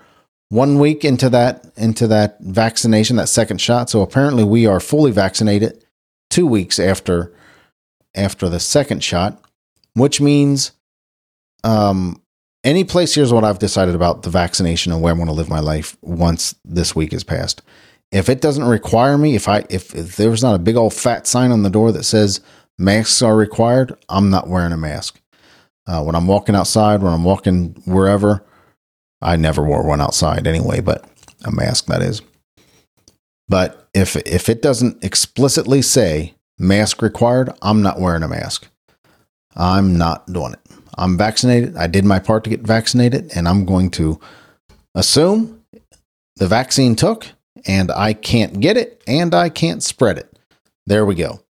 one 0.49 0.77
week 0.79 1.05
into 1.05 1.29
that 1.29 1.65
into 1.77 2.07
that 2.07 2.37
vaccination, 2.41 3.15
that 3.15 3.29
second 3.29 3.61
shot. 3.61 3.89
So 3.89 4.01
apparently 4.01 4.43
we 4.43 4.65
are 4.65 4.79
fully 4.79 5.11
vaccinated 5.11 5.83
two 6.29 6.47
weeks 6.47 6.79
after 6.79 7.33
after 8.15 8.49
the 8.49 8.59
second 8.59 9.03
shot, 9.03 9.41
which 9.93 10.19
means 10.19 10.71
um 11.63 12.21
any 12.67 12.83
place 12.83 13.15
here's 13.15 13.31
what 13.31 13.45
I've 13.45 13.59
decided 13.59 13.95
about 13.95 14.23
the 14.23 14.29
vaccination 14.29 14.91
and 14.91 15.01
where 15.01 15.11
I'm 15.11 15.17
going 15.17 15.27
to 15.27 15.33
live 15.33 15.49
my 15.49 15.61
life 15.61 15.95
once 16.01 16.53
this 16.65 16.93
week 16.93 17.13
is 17.13 17.23
passed. 17.23 17.61
If 18.11 18.27
it 18.27 18.41
doesn't 18.41 18.65
require 18.65 19.17
me, 19.17 19.35
if 19.35 19.47
I 19.47 19.63
if, 19.69 19.95
if 19.95 20.17
there's 20.17 20.43
not 20.43 20.55
a 20.55 20.59
big 20.59 20.75
old 20.75 20.93
fat 20.93 21.27
sign 21.27 21.51
on 21.51 21.63
the 21.63 21.69
door 21.69 21.93
that 21.93 22.03
says 22.03 22.41
masks 22.77 23.21
are 23.21 23.37
required, 23.37 23.95
I'm 24.09 24.29
not 24.29 24.49
wearing 24.49 24.73
a 24.73 24.77
mask. 24.77 25.19
Uh, 25.87 26.03
when 26.03 26.15
I'm 26.15 26.27
walking 26.27 26.55
outside, 26.55 27.01
when 27.01 27.13
I'm 27.13 27.23
walking 27.23 27.81
wherever, 27.85 28.45
I 29.21 29.37
never 29.37 29.63
wore 29.63 29.87
one 29.87 30.01
outside 30.01 30.45
anyway, 30.45 30.81
but 30.81 31.09
a 31.45 31.51
mask 31.51 31.85
that 31.85 32.01
is. 32.01 32.21
But 33.47 33.87
if 33.93 34.17
if 34.17 34.49
it 34.49 34.61
doesn't 34.61 35.05
explicitly 35.05 35.81
say 35.81 36.35
mask 36.59 37.01
required, 37.01 37.49
I'm 37.61 37.81
not 37.81 38.01
wearing 38.01 38.23
a 38.23 38.27
mask. 38.27 38.67
I'm 39.55 39.97
not 39.97 40.31
doing 40.31 40.53
it. 40.53 40.66
I'm 40.97 41.17
vaccinated. 41.17 41.77
I 41.77 41.87
did 41.87 42.05
my 42.05 42.19
part 42.19 42.43
to 42.43 42.49
get 42.49 42.61
vaccinated, 42.61 43.31
and 43.35 43.47
I'm 43.47 43.65
going 43.65 43.91
to 43.91 44.19
assume 44.95 45.63
the 46.37 46.47
vaccine 46.47 46.95
took, 46.95 47.27
and 47.65 47.91
I 47.91 48.13
can't 48.13 48.59
get 48.59 48.77
it, 48.77 49.03
and 49.07 49.35
I 49.35 49.49
can't 49.49 49.83
spread 49.83 50.17
it. 50.17 50.39
There 50.85 51.05
we 51.05 51.15
go. 51.15 51.41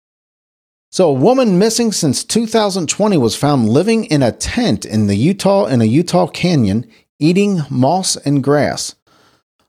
So, 0.92 1.10
a 1.10 1.14
woman 1.14 1.60
missing 1.60 1.92
since 1.92 2.24
2020 2.24 3.18
was 3.18 3.36
found 3.36 3.70
living 3.70 4.06
in 4.06 4.24
a 4.24 4.32
tent 4.32 4.86
in 4.86 5.08
the 5.08 5.16
Utah 5.16 5.66
in 5.66 5.82
a 5.82 5.86
Utah 5.86 6.28
canyon 6.28 6.86
eating 7.20 7.62
moss 7.70 8.16
and 8.16 8.44
grass. 8.44 8.96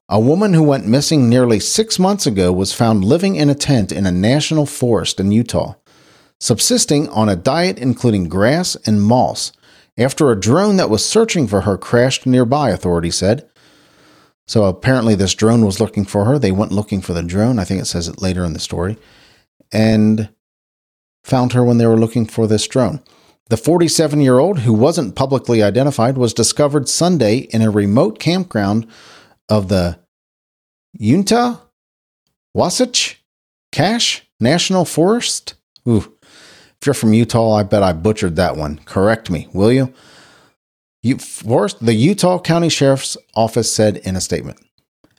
A 0.08 0.20
woman 0.20 0.54
who 0.54 0.62
went 0.62 0.86
missing 0.86 1.28
nearly 1.28 1.60
6 1.60 1.98
months 1.98 2.26
ago 2.26 2.52
was 2.52 2.72
found 2.72 3.04
living 3.04 3.36
in 3.36 3.50
a 3.50 3.54
tent 3.54 3.92
in 3.92 4.06
a 4.06 4.12
national 4.12 4.64
forest 4.64 5.20
in 5.20 5.32
Utah, 5.32 5.74
subsisting 6.40 7.08
on 7.10 7.28
a 7.28 7.36
diet 7.36 7.78
including 7.78 8.28
grass 8.28 8.74
and 8.86 9.02
moss 9.02 9.52
after 9.98 10.30
a 10.30 10.40
drone 10.40 10.76
that 10.76 10.90
was 10.90 11.04
searching 11.04 11.46
for 11.46 11.62
her 11.62 11.76
crashed 11.76 12.24
nearby, 12.24 12.70
authorities 12.70 13.16
said. 13.16 13.48
So 14.46 14.64
apparently, 14.64 15.14
this 15.14 15.34
drone 15.34 15.66
was 15.66 15.80
looking 15.80 16.04
for 16.04 16.24
her. 16.24 16.38
They 16.38 16.52
went 16.52 16.72
looking 16.72 17.02
for 17.02 17.12
the 17.12 17.22
drone. 17.22 17.58
I 17.58 17.64
think 17.64 17.82
it 17.82 17.86
says 17.86 18.08
it 18.08 18.22
later 18.22 18.44
in 18.44 18.54
the 18.54 18.58
story. 18.58 18.96
And 19.72 20.30
found 21.22 21.52
her 21.52 21.62
when 21.62 21.76
they 21.76 21.86
were 21.86 21.98
looking 21.98 22.24
for 22.24 22.46
this 22.46 22.66
drone. 22.66 23.02
The 23.50 23.56
47 23.56 24.20
year 24.20 24.38
old, 24.38 24.60
who 24.60 24.72
wasn't 24.72 25.16
publicly 25.16 25.62
identified, 25.62 26.16
was 26.16 26.32
discovered 26.32 26.88
Sunday 26.88 27.38
in 27.38 27.62
a 27.62 27.70
remote 27.70 28.18
campground 28.18 28.86
of 29.48 29.68
the 29.68 29.98
Uinta 30.94 31.60
Wasatch 32.54 33.22
Cache 33.72 34.22
National 34.40 34.84
Forest. 34.84 35.54
Ooh, 35.88 36.14
if 36.80 36.86
you're 36.86 36.94
from 36.94 37.12
Utah, 37.12 37.54
I 37.54 37.62
bet 37.64 37.82
I 37.82 37.92
butchered 37.92 38.36
that 38.36 38.56
one. 38.56 38.78
Correct 38.84 39.30
me, 39.30 39.48
will 39.52 39.72
you? 39.72 39.92
you 41.02 41.16
the 41.16 41.94
Utah 41.94 42.38
County 42.38 42.68
Sheriff's 42.68 43.16
Office 43.34 43.72
said 43.72 43.98
in 43.98 44.14
a 44.16 44.20
statement 44.20 44.58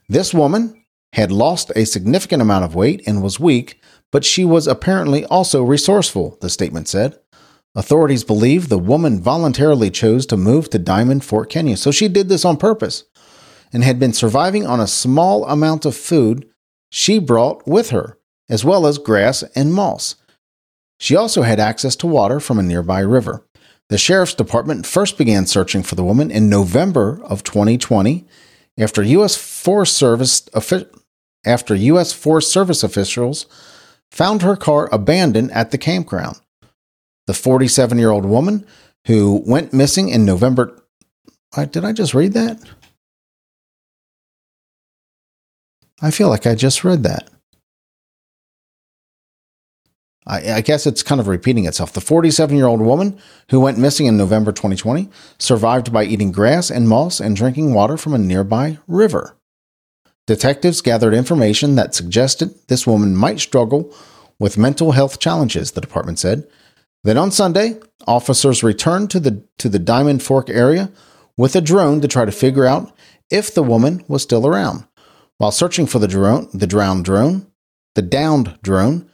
This 0.07 0.33
woman 0.33 0.85
had 1.13 1.31
lost 1.31 1.71
a 1.75 1.85
significant 1.85 2.41
amount 2.41 2.65
of 2.65 2.75
weight 2.75 3.01
and 3.05 3.23
was 3.23 3.39
weak, 3.39 3.81
but 4.11 4.23
she 4.23 4.45
was 4.45 4.67
apparently 4.67 5.25
also 5.25 5.63
resourceful, 5.63 6.37
the 6.41 6.49
statement 6.49 6.87
said. 6.87 7.19
Authorities 7.75 8.23
believe 8.23 8.69
the 8.69 8.79
woman 8.79 9.21
voluntarily 9.21 9.89
chose 9.89 10.25
to 10.27 10.37
move 10.37 10.69
to 10.69 10.79
Diamond 10.79 11.23
Fork 11.23 11.49
Canyon, 11.49 11.77
so 11.77 11.91
she 11.91 12.07
did 12.07 12.29
this 12.29 12.45
on 12.45 12.57
purpose 12.57 13.03
and 13.71 13.83
had 13.83 13.99
been 13.99 14.13
surviving 14.13 14.65
on 14.65 14.79
a 14.79 14.87
small 14.87 15.45
amount 15.45 15.85
of 15.85 15.95
food 15.95 16.49
she 16.89 17.19
brought 17.19 17.67
with 17.67 17.91
her, 17.91 18.17
as 18.49 18.65
well 18.65 18.87
as 18.87 18.97
grass 18.97 19.43
and 19.55 19.73
moss. 19.73 20.15
She 20.99 21.15
also 21.15 21.43
had 21.43 21.59
access 21.59 21.95
to 21.97 22.07
water 22.07 22.39
from 22.39 22.59
a 22.59 22.63
nearby 22.63 22.99
river. 22.99 23.45
The 23.87 23.97
sheriff's 23.97 24.35
department 24.35 24.85
first 24.85 25.17
began 25.17 25.47
searching 25.47 25.81
for 25.81 25.95
the 25.95 26.03
woman 26.03 26.29
in 26.29 26.49
November 26.49 27.19
of 27.23 27.43
2020 27.43 28.25
after 28.77 29.01
U.S. 29.01 29.35
Forest 29.35 29.95
Service 29.97 30.47
after 31.45 31.75
U.S. 31.75 32.13
Forest 32.13 32.51
Service 32.51 32.83
officials 32.83 33.47
found 34.11 34.41
her 34.41 34.55
car 34.55 34.89
abandoned 34.91 35.51
at 35.51 35.71
the 35.71 35.77
campground. 35.77 36.39
The 37.27 37.33
47 37.33 37.97
year 37.97 38.11
old 38.11 38.25
woman 38.25 38.65
who 39.07 39.43
went 39.45 39.73
missing 39.73 40.09
in 40.09 40.25
November. 40.25 40.83
Did 41.55 41.85
I 41.85 41.93
just 41.93 42.13
read 42.13 42.33
that? 42.33 42.59
I 46.01 46.11
feel 46.11 46.29
like 46.29 46.45
I 46.45 46.55
just 46.55 46.83
read 46.83 47.03
that. 47.03 47.29
I, 50.29 50.53
I 50.53 50.61
guess 50.61 50.85
it's 50.85 51.03
kind 51.03 51.19
of 51.19 51.27
repeating 51.27 51.65
itself. 51.65 51.91
The 51.91 52.01
47 52.01 52.55
year 52.55 52.67
old 52.67 52.81
woman 52.81 53.19
who 53.49 53.59
went 53.59 53.79
missing 53.79 54.05
in 54.05 54.15
November 54.15 54.51
2020 54.51 55.09
survived 55.39 55.91
by 55.91 56.05
eating 56.05 56.31
grass 56.31 56.69
and 56.69 56.87
moss 56.87 57.19
and 57.19 57.35
drinking 57.35 57.73
water 57.73 57.97
from 57.97 58.13
a 58.13 58.19
nearby 58.19 58.77
river. 58.87 59.35
Detectives 60.27 60.81
gathered 60.81 61.15
information 61.15 61.75
that 61.75 61.95
suggested 61.95 62.53
this 62.67 62.85
woman 62.85 63.15
might 63.15 63.39
struggle 63.39 63.93
with 64.37 64.59
mental 64.59 64.91
health 64.91 65.19
challenges, 65.19 65.71
the 65.71 65.81
department 65.81 66.19
said. 66.19 66.47
Then 67.03 67.17
on 67.17 67.31
Sunday, 67.31 67.79
officers 68.07 68.61
returned 68.61 69.09
to 69.09 69.19
the 69.19 69.43
to 69.57 69.69
the 69.69 69.79
Diamond 69.79 70.21
Fork 70.21 70.49
area 70.49 70.91
with 71.35 71.55
a 71.55 71.61
drone 71.61 72.01
to 72.01 72.07
try 72.07 72.25
to 72.25 72.31
figure 72.31 72.65
out 72.65 72.95
if 73.31 73.53
the 73.53 73.63
woman 73.63 74.03
was 74.07 74.21
still 74.21 74.45
around. 74.45 74.85
While 75.37 75.51
searching 75.51 75.87
for 75.87 75.97
the 75.97 76.07
drone, 76.07 76.49
the 76.53 76.67
drowned 76.67 77.05
drone, 77.05 77.47
the 77.95 78.01
downed 78.01 78.59
drone, 78.61 79.08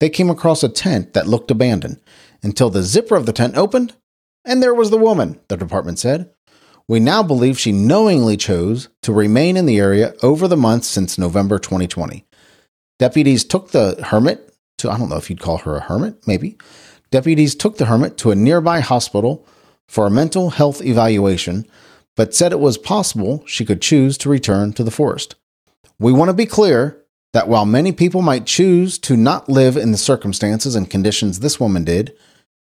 they 0.00 0.10
came 0.10 0.30
across 0.30 0.62
a 0.62 0.68
tent 0.68 1.14
that 1.14 1.26
looked 1.26 1.50
abandoned 1.50 2.00
until 2.42 2.70
the 2.70 2.82
zipper 2.82 3.16
of 3.16 3.26
the 3.26 3.32
tent 3.32 3.56
opened 3.56 3.94
and 4.44 4.62
there 4.62 4.74
was 4.74 4.90
the 4.90 4.98
woman, 4.98 5.40
the 5.48 5.56
department 5.56 5.98
said. 5.98 6.30
We 6.88 7.00
now 7.00 7.22
believe 7.24 7.58
she 7.58 7.72
knowingly 7.72 8.36
chose 8.36 8.88
to 9.02 9.12
remain 9.12 9.56
in 9.56 9.66
the 9.66 9.78
area 9.78 10.14
over 10.22 10.46
the 10.46 10.56
months 10.56 10.86
since 10.86 11.18
November 11.18 11.58
2020. 11.58 12.24
Deputies 13.00 13.44
took 13.44 13.72
the 13.72 14.00
hermit 14.04 14.54
to, 14.78 14.90
I 14.90 14.96
don't 14.96 15.08
know 15.08 15.16
if 15.16 15.28
you'd 15.28 15.40
call 15.40 15.58
her 15.58 15.76
a 15.76 15.80
hermit, 15.80 16.26
maybe. 16.26 16.56
Deputies 17.10 17.56
took 17.56 17.78
the 17.78 17.86
hermit 17.86 18.16
to 18.18 18.30
a 18.30 18.36
nearby 18.36 18.80
hospital 18.80 19.44
for 19.88 20.06
a 20.06 20.10
mental 20.10 20.50
health 20.50 20.80
evaluation, 20.80 21.66
but 22.14 22.34
said 22.34 22.52
it 22.52 22.60
was 22.60 22.78
possible 22.78 23.42
she 23.46 23.64
could 23.64 23.82
choose 23.82 24.16
to 24.18 24.28
return 24.28 24.72
to 24.74 24.84
the 24.84 24.90
forest. 24.90 25.34
We 25.98 26.12
want 26.12 26.28
to 26.28 26.34
be 26.34 26.46
clear 26.46 27.02
that 27.36 27.48
while 27.48 27.66
many 27.66 27.92
people 27.92 28.22
might 28.22 28.46
choose 28.46 28.96
to 28.96 29.14
not 29.14 29.46
live 29.46 29.76
in 29.76 29.92
the 29.92 29.98
circumstances 29.98 30.74
and 30.74 30.88
conditions 30.88 31.40
this 31.40 31.60
woman 31.60 31.84
did, 31.84 32.16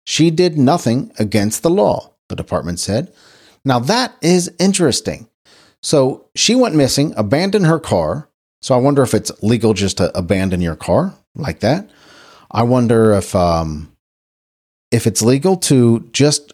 she 0.05 0.29
did 0.29 0.57
nothing 0.57 1.09
against 1.17 1.63
the 1.63 1.69
law, 1.69 2.11
the 2.27 2.35
department 2.35 2.77
said. 2.77 3.13
Now 3.63 3.79
that 3.79 4.13
is 4.21 4.53
interesting. 4.59 5.29
So 5.81 6.27
she 6.35 6.53
went 6.53 6.75
missing, 6.75 7.13
abandoned 7.15 7.65
her 7.65 7.79
car. 7.79 8.27
So 8.61 8.75
I 8.75 8.79
wonder 8.79 9.01
if 9.03 9.13
it's 9.13 9.31
legal 9.41 9.73
just 9.73 9.99
to 9.99 10.17
abandon 10.17 10.59
your 10.59 10.75
car 10.75 11.13
like 11.33 11.61
that. 11.61 11.89
I 12.51 12.63
wonder 12.63 13.13
if 13.13 13.33
um, 13.35 13.95
if 14.91 15.07
it's 15.07 15.21
legal 15.21 15.55
to 15.71 16.09
just 16.11 16.51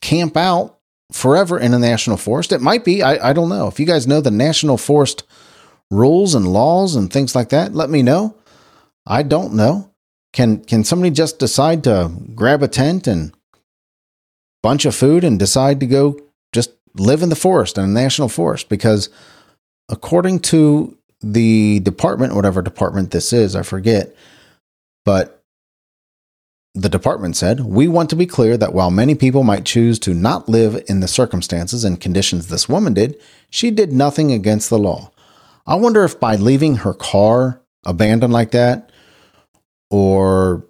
camp 0.00 0.36
out 0.36 0.80
forever 1.12 1.60
in 1.60 1.74
a 1.74 1.78
national 1.78 2.16
forest. 2.16 2.50
It 2.50 2.60
might 2.60 2.84
be. 2.84 3.04
I, 3.04 3.30
I 3.30 3.32
don't 3.32 3.50
know. 3.50 3.68
If 3.68 3.78
you 3.78 3.86
guys 3.86 4.08
know 4.08 4.20
the 4.20 4.32
national 4.32 4.78
forest 4.78 5.22
rules 5.92 6.34
and 6.34 6.52
laws 6.52 6.96
and 6.96 7.12
things 7.12 7.34
like 7.34 7.50
that, 7.50 7.74
let 7.74 7.90
me 7.90 8.02
know. 8.02 8.34
I 9.06 9.22
don't 9.22 9.52
know. 9.54 9.90
Can 10.32 10.64
can 10.64 10.82
somebody 10.82 11.10
just 11.10 11.38
decide 11.38 11.84
to 11.84 12.10
grab 12.34 12.62
a 12.62 12.68
tent 12.68 13.06
and 13.06 13.34
bunch 14.62 14.86
of 14.86 14.94
food 14.94 15.22
and 15.22 15.38
decide 15.38 15.80
to 15.80 15.86
go 15.86 16.18
just 16.52 16.70
live 16.94 17.22
in 17.22 17.28
the 17.28 17.36
forest 17.36 17.76
in 17.76 17.84
a 17.84 17.88
national 17.88 18.28
forest? 18.28 18.68
Because 18.68 19.10
according 19.90 20.40
to 20.40 20.96
the 21.20 21.80
department, 21.80 22.34
whatever 22.34 22.62
department 22.62 23.10
this 23.10 23.32
is, 23.32 23.54
I 23.54 23.62
forget, 23.62 24.14
but 25.04 25.42
the 26.74 26.88
department 26.88 27.36
said, 27.36 27.60
We 27.60 27.86
want 27.86 28.08
to 28.10 28.16
be 28.16 28.24
clear 28.24 28.56
that 28.56 28.72
while 28.72 28.90
many 28.90 29.14
people 29.14 29.42
might 29.42 29.66
choose 29.66 29.98
to 30.00 30.14
not 30.14 30.48
live 30.48 30.82
in 30.88 31.00
the 31.00 31.08
circumstances 31.08 31.84
and 31.84 32.00
conditions 32.00 32.46
this 32.46 32.68
woman 32.68 32.94
did, 32.94 33.20
she 33.50 33.70
did 33.70 33.92
nothing 33.92 34.32
against 34.32 34.70
the 34.70 34.78
law. 34.78 35.10
I 35.66 35.76
wonder 35.76 36.04
if 36.04 36.18
by 36.18 36.36
leaving 36.36 36.76
her 36.76 36.94
car 36.94 37.62
abandoned 37.84 38.32
like 38.32 38.52
that, 38.52 38.90
or 39.90 40.66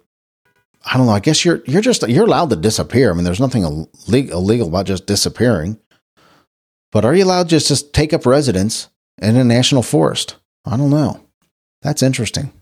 I 0.85 0.97
don't 0.97 1.07
know, 1.07 1.13
I 1.13 1.19
guess 1.19 1.43
you're 1.45 1.63
you're 1.65 1.81
just 1.81 2.07
you're 2.07 2.25
allowed 2.25 2.49
to 2.51 2.55
disappear. 2.55 3.11
I 3.11 3.13
mean, 3.15 3.23
there's 3.23 3.39
nothing 3.39 3.63
illegal 4.07 4.67
about 4.67 4.85
just 4.85 5.05
disappearing. 5.05 5.79
But 6.91 7.05
are 7.05 7.15
you 7.15 7.23
allowed 7.23 7.49
just 7.49 7.67
to 7.69 7.91
take 7.91 8.13
up 8.13 8.25
residence 8.25 8.89
in 9.19 9.35
a 9.35 9.43
national 9.43 9.81
forest? 9.81 10.35
I 10.65 10.77
don't 10.77 10.91
know. 10.91 11.21
That's 11.81 12.03
interesting. 12.03 12.53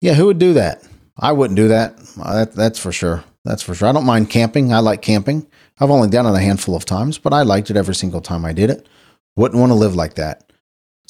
Yeah, 0.00 0.14
who 0.14 0.26
would 0.26 0.38
do 0.38 0.52
that? 0.54 0.86
I 1.18 1.32
wouldn't 1.32 1.56
do 1.56 1.68
that. 1.68 1.98
Uh, 2.20 2.44
that. 2.44 2.54
That's 2.54 2.78
for 2.78 2.92
sure. 2.92 3.24
That's 3.44 3.62
for 3.62 3.74
sure. 3.74 3.88
I 3.88 3.92
don't 3.92 4.06
mind 4.06 4.30
camping. 4.30 4.72
I 4.72 4.78
like 4.78 5.02
camping. 5.02 5.46
I've 5.80 5.90
only 5.90 6.08
done 6.08 6.26
it 6.26 6.34
a 6.34 6.40
handful 6.40 6.76
of 6.76 6.84
times, 6.84 7.18
but 7.18 7.32
I 7.32 7.42
liked 7.42 7.70
it 7.70 7.76
every 7.76 7.94
single 7.94 8.20
time 8.20 8.44
I 8.44 8.52
did 8.52 8.70
it. 8.70 8.88
Wouldn't 9.36 9.58
want 9.58 9.70
to 9.70 9.74
live 9.76 9.96
like 9.96 10.14
that. 10.14 10.51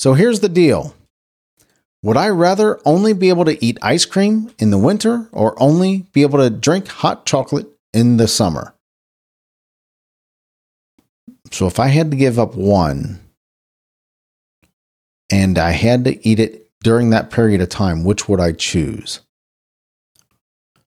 So 0.02 0.14
here's 0.14 0.40
the 0.40 0.48
deal 0.48 0.96
Would 2.02 2.16
I 2.16 2.28
rather 2.30 2.80
only 2.84 3.12
be 3.12 3.28
able 3.28 3.44
to 3.44 3.64
eat 3.64 3.78
ice 3.82 4.04
cream 4.04 4.50
in 4.58 4.72
the 4.72 4.78
winter 4.78 5.28
or 5.30 5.54
only 5.62 6.06
be 6.12 6.22
able 6.22 6.40
to 6.40 6.50
drink 6.50 6.88
hot 6.88 7.24
chocolate 7.24 7.68
in 7.94 8.16
the 8.16 8.26
summer? 8.26 8.74
So 11.52 11.68
if 11.68 11.78
I 11.78 11.86
had 11.86 12.10
to 12.10 12.16
give 12.16 12.36
up 12.36 12.56
one 12.56 13.20
and 15.30 15.56
I 15.56 15.70
had 15.70 16.02
to 16.06 16.28
eat 16.28 16.40
it 16.40 16.68
during 16.82 17.10
that 17.10 17.30
period 17.30 17.60
of 17.60 17.68
time, 17.68 18.02
which 18.02 18.28
would 18.28 18.40
I 18.40 18.50
choose? 18.50 19.20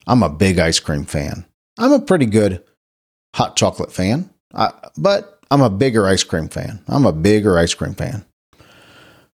I'm 0.06 0.24
a 0.24 0.30
big 0.30 0.60
ice 0.60 0.82
cream 0.82 1.06
fan. 1.06 1.46
I'm 1.78 1.94
a 1.94 2.02
pretty 2.02 2.26
good 2.26 2.66
hot 3.34 3.56
chocolate 3.56 3.94
fan, 3.94 4.30
but 4.98 5.40
I'm 5.50 5.62
a 5.62 5.70
bigger 5.70 6.06
ice 6.06 6.26
cream 6.26 6.50
fan. 6.50 6.84
I'm 6.90 7.06
a 7.06 7.14
bigger 7.14 7.58
ice 7.58 7.74
cream 7.74 7.94
fan. 7.94 8.26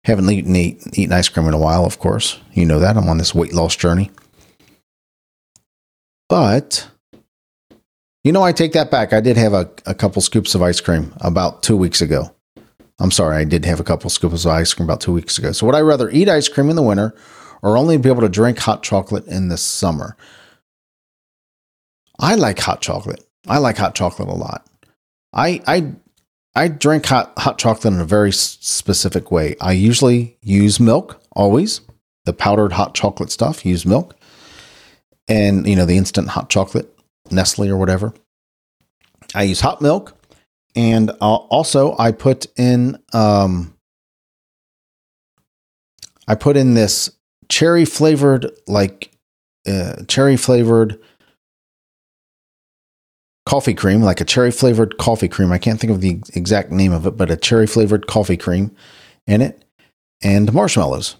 Haven't 0.08 0.30
eaten, 0.30 0.56
eat, 0.56 0.98
eaten 0.98 1.12
ice 1.12 1.28
cream 1.28 1.48
in 1.48 1.52
a 1.52 1.58
while, 1.58 1.84
of 1.84 1.98
course. 1.98 2.40
You 2.54 2.64
know 2.64 2.78
that. 2.78 2.96
I'm 2.96 3.10
on 3.10 3.18
this 3.18 3.34
weight 3.34 3.52
loss 3.52 3.76
journey. 3.76 4.10
But, 6.30 6.88
you 8.24 8.32
know, 8.32 8.42
I 8.42 8.52
take 8.52 8.72
that 8.72 8.90
back. 8.90 9.12
I 9.12 9.20
did 9.20 9.36
have 9.36 9.52
a, 9.52 9.68
a 9.84 9.94
couple 9.94 10.22
scoops 10.22 10.54
of 10.54 10.62
ice 10.62 10.80
cream 10.80 11.12
about 11.20 11.62
two 11.62 11.76
weeks 11.76 12.00
ago. 12.00 12.34
I'm 12.98 13.10
sorry, 13.10 13.36
I 13.36 13.44
did 13.44 13.66
have 13.66 13.80
a 13.80 13.84
couple 13.84 14.08
scoops 14.08 14.46
of 14.46 14.50
ice 14.50 14.72
cream 14.72 14.88
about 14.88 15.02
two 15.02 15.12
weeks 15.12 15.36
ago. 15.36 15.52
So, 15.52 15.66
would 15.66 15.74
I 15.74 15.82
rather 15.82 16.08
eat 16.08 16.30
ice 16.30 16.48
cream 16.48 16.70
in 16.70 16.76
the 16.76 16.82
winter 16.82 17.14
or 17.60 17.76
only 17.76 17.98
be 17.98 18.08
able 18.08 18.22
to 18.22 18.30
drink 18.30 18.58
hot 18.58 18.82
chocolate 18.82 19.26
in 19.26 19.48
the 19.48 19.58
summer? 19.58 20.16
I 22.18 22.34
like 22.36 22.58
hot 22.60 22.80
chocolate. 22.80 23.22
I 23.46 23.58
like 23.58 23.76
hot 23.76 23.94
chocolate 23.94 24.30
a 24.30 24.34
lot. 24.34 24.66
I 25.34 25.60
I 25.66 25.92
I 26.58 26.66
drink 26.66 27.06
hot 27.06 27.32
hot 27.38 27.56
chocolate 27.56 27.94
in 27.94 28.00
a 28.00 28.04
very 28.04 28.32
specific 28.32 29.30
way. 29.30 29.54
I 29.60 29.70
usually 29.70 30.36
use 30.42 30.80
milk 30.80 31.22
always. 31.30 31.82
The 32.24 32.32
powdered 32.32 32.72
hot 32.72 32.96
chocolate 32.96 33.30
stuff, 33.30 33.64
use 33.64 33.86
milk. 33.86 34.16
And 35.28 35.68
you 35.68 35.76
know, 35.76 35.86
the 35.86 35.96
instant 35.96 36.30
hot 36.30 36.50
chocolate, 36.50 36.92
Nestle 37.30 37.68
or 37.68 37.76
whatever. 37.76 38.12
I 39.36 39.44
use 39.44 39.60
hot 39.60 39.80
milk 39.80 40.16
and 40.74 41.10
uh, 41.10 41.36
also 41.36 41.94
I 41.96 42.10
put 42.10 42.46
in 42.58 42.98
um 43.12 43.76
I 46.26 46.34
put 46.34 46.56
in 46.56 46.74
this 46.74 47.08
cherry 47.48 47.84
flavored 47.84 48.50
like 48.66 49.12
uh, 49.64 50.02
cherry 50.08 50.36
flavored 50.36 50.98
coffee 53.48 53.72
cream, 53.72 54.02
like 54.02 54.20
a 54.20 54.26
cherry 54.26 54.50
flavored 54.50 54.98
coffee 54.98 55.26
cream. 55.26 55.50
I 55.50 55.56
can't 55.56 55.80
think 55.80 55.90
of 55.90 56.02
the 56.02 56.20
exact 56.34 56.70
name 56.70 56.92
of 56.92 57.06
it, 57.06 57.16
but 57.16 57.30
a 57.30 57.36
cherry 57.36 57.66
flavored 57.66 58.06
coffee 58.06 58.36
cream 58.36 58.76
in 59.26 59.40
it 59.40 59.64
and 60.22 60.52
marshmallows. 60.52 61.16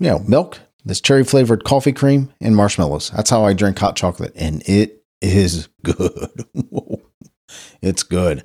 You 0.00 0.08
know, 0.08 0.18
milk, 0.18 0.58
this 0.84 1.00
cherry 1.00 1.22
flavored 1.22 1.62
coffee 1.62 1.92
cream, 1.92 2.32
and 2.40 2.56
marshmallows. 2.56 3.12
That's 3.14 3.30
how 3.30 3.44
I 3.44 3.52
drink 3.52 3.78
hot 3.78 3.94
chocolate, 3.94 4.32
and 4.34 4.68
it 4.68 5.04
is 5.22 5.68
good. 5.84 6.44
it's 7.80 8.02
good. 8.02 8.44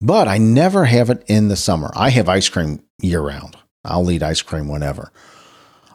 But 0.00 0.28
I 0.28 0.38
never 0.38 0.84
have 0.84 1.10
it 1.10 1.24
in 1.26 1.48
the 1.48 1.56
summer. 1.56 1.90
I 1.96 2.10
have 2.10 2.28
ice 2.28 2.48
cream 2.48 2.84
year 3.02 3.20
round. 3.20 3.56
I'll 3.84 4.08
eat 4.12 4.22
ice 4.22 4.42
cream 4.42 4.68
whenever. 4.68 5.10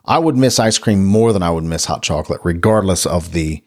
I 0.03 0.19
would 0.19 0.35
miss 0.35 0.59
ice 0.59 0.77
cream 0.77 1.05
more 1.05 1.31
than 1.31 1.41
I 1.41 1.51
would 1.51 1.63
miss 1.63 1.85
hot 1.85 2.03
chocolate, 2.03 2.41
regardless 2.43 3.05
of 3.05 3.31
the 3.31 3.63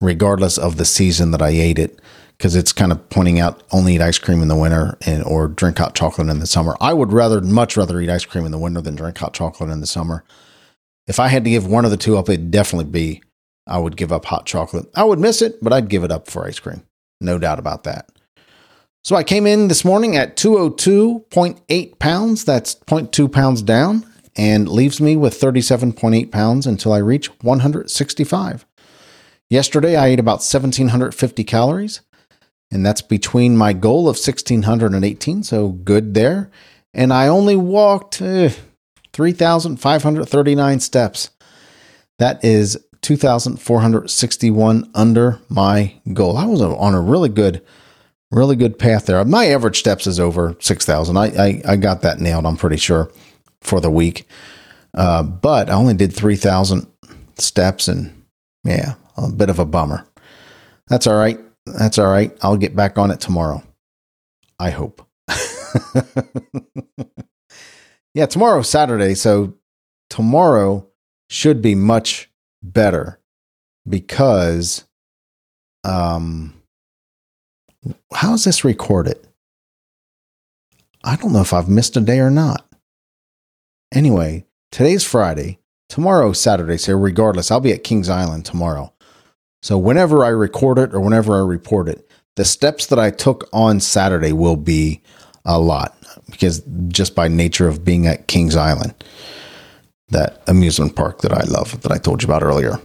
regardless 0.00 0.58
of 0.58 0.76
the 0.76 0.84
season 0.84 1.30
that 1.30 1.42
I 1.42 1.48
ate 1.48 1.78
it, 1.78 2.00
because 2.36 2.54
it's 2.54 2.72
kind 2.72 2.92
of 2.92 3.08
pointing 3.08 3.40
out 3.40 3.62
only 3.72 3.94
eat 3.94 4.00
ice 4.02 4.18
cream 4.18 4.42
in 4.42 4.48
the 4.48 4.56
winter 4.56 4.96
and 5.06 5.24
or 5.24 5.48
drink 5.48 5.78
hot 5.78 5.94
chocolate 5.94 6.28
in 6.28 6.38
the 6.38 6.46
summer. 6.46 6.76
I 6.80 6.92
would 6.92 7.12
rather 7.12 7.40
much 7.40 7.76
rather 7.76 8.00
eat 8.00 8.10
ice 8.10 8.24
cream 8.24 8.44
in 8.44 8.52
the 8.52 8.58
winter 8.58 8.80
than 8.80 8.96
drink 8.96 9.18
hot 9.18 9.32
chocolate 9.34 9.70
in 9.70 9.80
the 9.80 9.86
summer. 9.86 10.24
If 11.06 11.20
I 11.20 11.28
had 11.28 11.44
to 11.44 11.50
give 11.50 11.66
one 11.66 11.84
of 11.84 11.90
the 11.90 11.96
two 11.96 12.16
up, 12.18 12.28
it'd 12.28 12.50
definitely 12.50 12.90
be 12.90 13.22
I 13.66 13.78
would 13.78 13.96
give 13.96 14.12
up 14.12 14.26
hot 14.26 14.46
chocolate. 14.46 14.86
I 14.94 15.04
would 15.04 15.18
miss 15.18 15.42
it, 15.42 15.62
but 15.62 15.72
I'd 15.72 15.88
give 15.88 16.04
it 16.04 16.12
up 16.12 16.28
for 16.28 16.46
ice 16.46 16.58
cream. 16.58 16.82
No 17.20 17.38
doubt 17.38 17.58
about 17.58 17.84
that. 17.84 18.10
So 19.02 19.14
I 19.16 19.22
came 19.22 19.46
in 19.46 19.68
this 19.68 19.84
morning 19.84 20.16
at 20.16 20.36
202.8 20.36 21.98
pounds. 21.98 22.44
That's 22.44 22.74
0.2 22.74 23.30
pounds 23.30 23.62
down 23.62 24.04
and 24.36 24.68
leaves 24.68 25.00
me 25.00 25.16
with 25.16 25.40
37.8 25.40 26.30
pounds 26.30 26.66
until 26.66 26.92
I 26.92 26.98
reach 26.98 27.28
165. 27.42 28.65
Yesterday, 29.48 29.96
I 29.96 30.08
ate 30.08 30.18
about 30.18 30.40
1,750 30.40 31.44
calories, 31.44 32.00
and 32.70 32.84
that's 32.84 33.02
between 33.02 33.56
my 33.56 33.72
goal 33.72 34.08
of 34.08 34.16
1,618, 34.16 35.42
so 35.44 35.68
good 35.68 36.14
there. 36.14 36.50
And 36.92 37.12
I 37.12 37.28
only 37.28 37.54
walked 37.54 38.20
eh, 38.20 38.50
3,539 39.12 40.80
steps. 40.80 41.30
That 42.18 42.44
is 42.44 42.76
2,461 43.02 44.90
under 44.94 45.40
my 45.48 45.94
goal. 46.12 46.36
I 46.36 46.46
was 46.46 46.60
on 46.60 46.94
a 46.94 47.00
really 47.00 47.28
good, 47.28 47.62
really 48.32 48.56
good 48.56 48.80
path 48.80 49.06
there. 49.06 49.24
My 49.24 49.46
average 49.46 49.78
steps 49.78 50.08
is 50.08 50.18
over 50.18 50.56
6,000. 50.58 51.16
I, 51.16 51.26
I, 51.26 51.62
I 51.64 51.76
got 51.76 52.02
that 52.02 52.18
nailed, 52.18 52.46
I'm 52.46 52.56
pretty 52.56 52.78
sure, 52.78 53.12
for 53.60 53.80
the 53.80 53.90
week. 53.90 54.26
Uh, 54.92 55.22
but 55.22 55.70
I 55.70 55.74
only 55.74 55.94
did 55.94 56.12
3,000 56.12 56.86
steps, 57.38 57.86
and 57.86 58.25
yeah, 58.66 58.94
a 59.16 59.30
bit 59.30 59.50
of 59.50 59.58
a 59.58 59.64
bummer. 59.64 60.06
That's 60.88 61.06
all 61.06 61.16
right. 61.16 61.38
That's 61.66 61.98
all 61.98 62.08
right. 62.08 62.36
I'll 62.42 62.56
get 62.56 62.76
back 62.76 62.98
on 62.98 63.10
it 63.10 63.20
tomorrow. 63.20 63.62
I 64.58 64.70
hope. 64.70 65.06
yeah, 68.14 68.26
tomorrow's 68.26 68.68
Saturday, 68.68 69.14
so 69.14 69.54
tomorrow 70.08 70.86
should 71.28 71.60
be 71.60 71.74
much 71.74 72.30
better 72.62 73.20
because 73.88 74.84
um 75.84 76.54
how's 78.12 78.44
this 78.44 78.64
recorded? 78.64 79.18
I 81.04 81.16
don't 81.16 81.32
know 81.32 81.40
if 81.40 81.52
I've 81.52 81.68
missed 81.68 81.96
a 81.96 82.00
day 82.00 82.18
or 82.18 82.30
not. 82.30 82.66
Anyway, 83.92 84.44
today's 84.72 85.04
Friday, 85.04 85.60
tomorrow 85.88 86.32
Saturday. 86.32 86.76
So 86.76 86.96
regardless, 86.96 87.50
I'll 87.50 87.60
be 87.60 87.72
at 87.72 87.84
Kings 87.84 88.08
Island 88.08 88.44
tomorrow. 88.44 88.92
So 89.62 89.78
whenever 89.78 90.24
I 90.24 90.28
record 90.28 90.78
it 90.78 90.94
or 90.94 91.00
whenever 91.00 91.36
I 91.36 91.46
report 91.46 91.88
it, 91.88 92.08
the 92.36 92.44
steps 92.44 92.86
that 92.86 92.98
I 92.98 93.10
took 93.10 93.48
on 93.52 93.80
Saturday 93.80 94.32
will 94.32 94.56
be 94.56 95.02
a 95.44 95.58
lot 95.58 95.96
because 96.30 96.62
just 96.88 97.14
by 97.14 97.28
nature 97.28 97.68
of 97.68 97.84
being 97.84 98.06
at 98.06 98.26
Kings 98.26 98.56
Island, 98.56 98.94
that 100.10 100.42
amusement 100.46 100.94
park 100.94 101.22
that 101.22 101.32
I 101.32 101.42
love 101.44 101.80
that 101.82 101.92
I 101.92 101.98
told 101.98 102.22
you 102.22 102.26
about 102.26 102.42
earlier. 102.42 102.78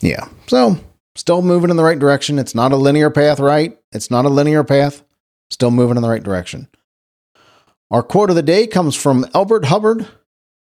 Yeah. 0.00 0.28
So 0.48 0.76
still 1.14 1.42
moving 1.42 1.70
in 1.70 1.76
the 1.76 1.84
right 1.84 1.98
direction. 1.98 2.38
It's 2.38 2.54
not 2.54 2.72
a 2.72 2.76
linear 2.76 3.10
path, 3.10 3.40
right? 3.40 3.78
It's 3.92 4.10
not 4.10 4.24
a 4.24 4.30
linear 4.30 4.64
path. 4.64 5.02
Still 5.50 5.70
moving 5.70 5.96
in 5.96 6.02
the 6.02 6.08
right 6.08 6.22
direction. 6.22 6.68
Our 7.90 8.02
quote 8.02 8.30
of 8.30 8.36
the 8.36 8.42
day 8.42 8.66
comes 8.66 8.96
from 8.96 9.26
Elbert 9.34 9.66
Hubbard. 9.66 10.08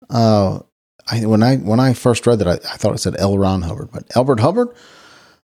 Uh, 0.09 0.59
I, 1.09 1.25
when 1.25 1.43
I 1.43 1.57
when 1.57 1.79
I 1.79 1.93
first 1.93 2.27
read 2.27 2.39
that, 2.39 2.47
I, 2.47 2.53
I 2.53 2.77
thought 2.77 2.93
it 2.93 2.99
said 2.99 3.15
L. 3.17 3.37
Ron 3.37 3.63
Hubbard, 3.63 3.89
but 3.91 4.05
Elbert 4.15 4.39
Hubbard. 4.39 4.69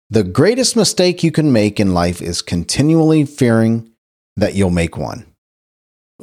The 0.10 0.24
greatest 0.24 0.76
mistake 0.76 1.24
you 1.24 1.32
can 1.32 1.54
make 1.54 1.80
in 1.80 1.94
life 1.94 2.22
is 2.22 2.42
continually 2.42 3.26
fearing 3.26 3.92
that 4.36 4.56
you'll 4.56 4.72
make 4.72 4.98
one. 4.98 5.26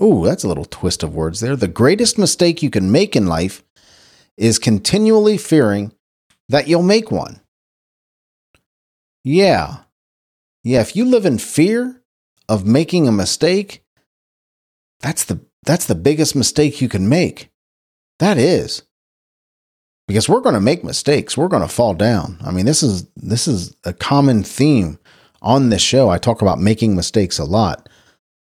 Ooh, 0.02 0.24
that's 0.24 0.44
a 0.44 0.48
little 0.48 0.64
twist 0.64 1.02
of 1.02 1.14
words 1.14 1.40
there. 1.40 1.56
The 1.56 1.68
greatest 1.68 2.18
mistake 2.18 2.62
you 2.62 2.70
can 2.70 2.90
make 2.90 3.14
in 3.14 3.26
life 3.26 3.62
is 4.36 4.58
continually 4.58 5.38
fearing 5.38 5.92
that 6.48 6.68
you'll 6.68 6.82
make 6.82 7.10
one. 7.10 7.40
Yeah. 9.24 9.78
Yeah, 10.64 10.80
if 10.80 10.96
you 10.96 11.04
live 11.04 11.24
in 11.24 11.38
fear 11.38 12.02
of 12.48 12.66
making 12.66 13.06
a 13.06 13.12
mistake, 13.12 13.84
that's 15.00 15.24
the 15.24 15.40
that's 15.62 15.86
the 15.86 15.94
biggest 15.94 16.34
mistake 16.36 16.80
you 16.80 16.88
can 16.88 17.08
make. 17.08 17.50
That 18.18 18.38
is 18.38 18.82
because 20.06 20.28
we're 20.28 20.40
going 20.40 20.54
to 20.54 20.60
make 20.60 20.84
mistakes. 20.84 21.36
We're 21.36 21.48
going 21.48 21.66
to 21.66 21.74
fall 21.74 21.94
down. 21.94 22.38
I 22.44 22.50
mean, 22.50 22.66
this 22.66 22.82
is 22.82 23.06
this 23.16 23.48
is 23.48 23.76
a 23.84 23.92
common 23.92 24.42
theme 24.42 24.98
on 25.42 25.70
this 25.70 25.82
show. 25.82 26.08
I 26.08 26.18
talk 26.18 26.42
about 26.42 26.60
making 26.60 26.94
mistakes 26.94 27.38
a 27.38 27.44
lot. 27.44 27.88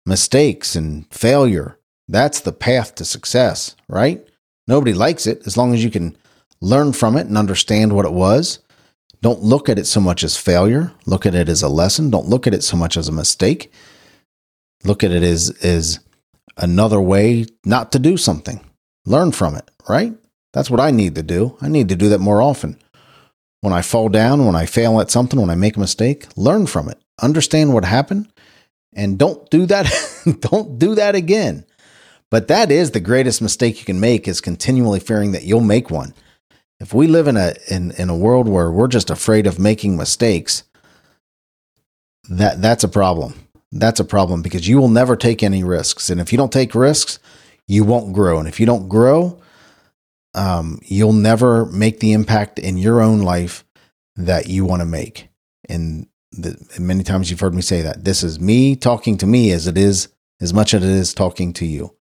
Mistakes 0.05 0.75
and 0.75 1.11
failure. 1.13 1.77
That's 2.07 2.39
the 2.39 2.51
path 2.51 2.95
to 2.95 3.05
success, 3.05 3.75
right? 3.87 4.25
Nobody 4.67 4.93
likes 4.93 5.27
it 5.27 5.45
as 5.45 5.57
long 5.57 5.73
as 5.73 5.83
you 5.83 5.91
can 5.91 6.17
learn 6.61 6.93
from 6.93 7.17
it 7.17 7.27
and 7.27 7.37
understand 7.37 7.93
what 7.93 8.05
it 8.05 8.13
was. 8.13 8.59
Don't 9.21 9.41
look 9.41 9.69
at 9.69 9.77
it 9.77 9.85
so 9.85 9.99
much 9.99 10.23
as 10.23 10.37
failure. 10.37 10.91
Look 11.05 11.25
at 11.25 11.35
it 11.35 11.47
as 11.47 11.61
a 11.61 11.69
lesson. 11.69 12.09
Don't 12.09 12.27
look 12.27 12.47
at 12.47 12.53
it 12.53 12.63
so 12.63 12.75
much 12.75 12.97
as 12.97 13.07
a 13.07 13.11
mistake. 13.13 13.71
Look 14.83 15.03
at 15.03 15.11
it 15.11 15.21
as, 15.21 15.51
as 15.63 15.99
another 16.57 16.99
way 16.99 17.45
not 17.63 17.91
to 17.91 17.99
do 17.99 18.17
something. 18.17 18.65
Learn 19.05 19.31
from 19.31 19.55
it, 19.55 19.69
right? 19.87 20.13
That's 20.53 20.69
what 20.69 20.79
I 20.79 20.91
need 20.91 21.15
to 21.15 21.23
do. 21.23 21.57
I 21.61 21.69
need 21.69 21.89
to 21.89 21.95
do 21.95 22.09
that 22.09 22.19
more 22.19 22.41
often. 22.41 22.77
When 23.61 23.73
I 23.73 23.81
fall 23.81 24.09
down, 24.09 24.45
when 24.45 24.55
I 24.55 24.65
fail 24.65 24.99
at 24.99 25.11
something, 25.11 25.39
when 25.39 25.49
I 25.49 25.55
make 25.55 25.77
a 25.77 25.79
mistake, 25.79 26.27
learn 26.35 26.67
from 26.67 26.89
it. 26.89 26.99
Understand 27.21 27.73
what 27.73 27.85
happened 27.85 28.27
and 28.93 29.17
don't 29.17 29.49
do 29.49 29.65
that 29.67 29.89
don't 30.39 30.77
do 30.77 30.95
that 30.95 31.15
again. 31.15 31.65
But 32.29 32.47
that 32.47 32.71
is 32.71 32.91
the 32.91 32.99
greatest 32.99 33.41
mistake 33.41 33.79
you 33.79 33.85
can 33.85 33.99
make 33.99 34.27
is 34.27 34.41
continually 34.41 34.99
fearing 34.99 35.33
that 35.33 35.43
you'll 35.43 35.61
make 35.61 35.89
one. 35.89 36.13
If 36.79 36.93
we 36.93 37.07
live 37.07 37.27
in 37.27 37.37
a 37.37 37.53
in, 37.69 37.91
in 37.91 38.09
a 38.09 38.17
world 38.17 38.47
where 38.47 38.71
we're 38.71 38.87
just 38.87 39.09
afraid 39.09 39.45
of 39.47 39.59
making 39.59 39.97
mistakes, 39.97 40.63
that 42.29 42.61
that's 42.61 42.83
a 42.83 42.89
problem. 42.89 43.35
That's 43.71 43.99
a 43.99 44.05
problem 44.05 44.41
because 44.41 44.67
you 44.67 44.79
will 44.79 44.89
never 44.89 45.15
take 45.15 45.43
any 45.43 45.63
risks. 45.63 46.09
And 46.09 46.19
if 46.19 46.31
you 46.31 46.37
don't 46.37 46.51
take 46.51 46.75
risks, 46.75 47.19
you 47.67 47.83
won't 47.83 48.13
grow. 48.13 48.39
And 48.39 48.47
if 48.47 48.59
you 48.59 48.65
don't 48.65 48.89
grow, 48.89 49.39
um, 50.33 50.79
you'll 50.83 51.13
never 51.13 51.65
make 51.65 51.99
the 51.99 52.13
impact 52.13 52.59
in 52.59 52.77
your 52.77 53.01
own 53.01 53.19
life 53.19 53.65
that 54.15 54.47
you 54.47 54.65
want 54.65 54.81
to 54.81 54.85
make. 54.85 55.29
And 55.69 56.07
the, 56.31 56.57
many 56.79 57.03
times 57.03 57.29
you've 57.29 57.39
heard 57.39 57.53
me 57.53 57.61
say 57.61 57.81
that 57.81 58.03
this 58.03 58.23
is 58.23 58.39
me 58.39 58.75
talking 58.75 59.17
to 59.17 59.27
me 59.27 59.51
as 59.51 59.67
it 59.67 59.77
is 59.77 60.09
as 60.39 60.53
much 60.53 60.73
as 60.73 60.83
it 60.83 60.89
is 60.89 61.13
talking 61.13 61.53
to 61.53 61.65
you. 61.65 61.95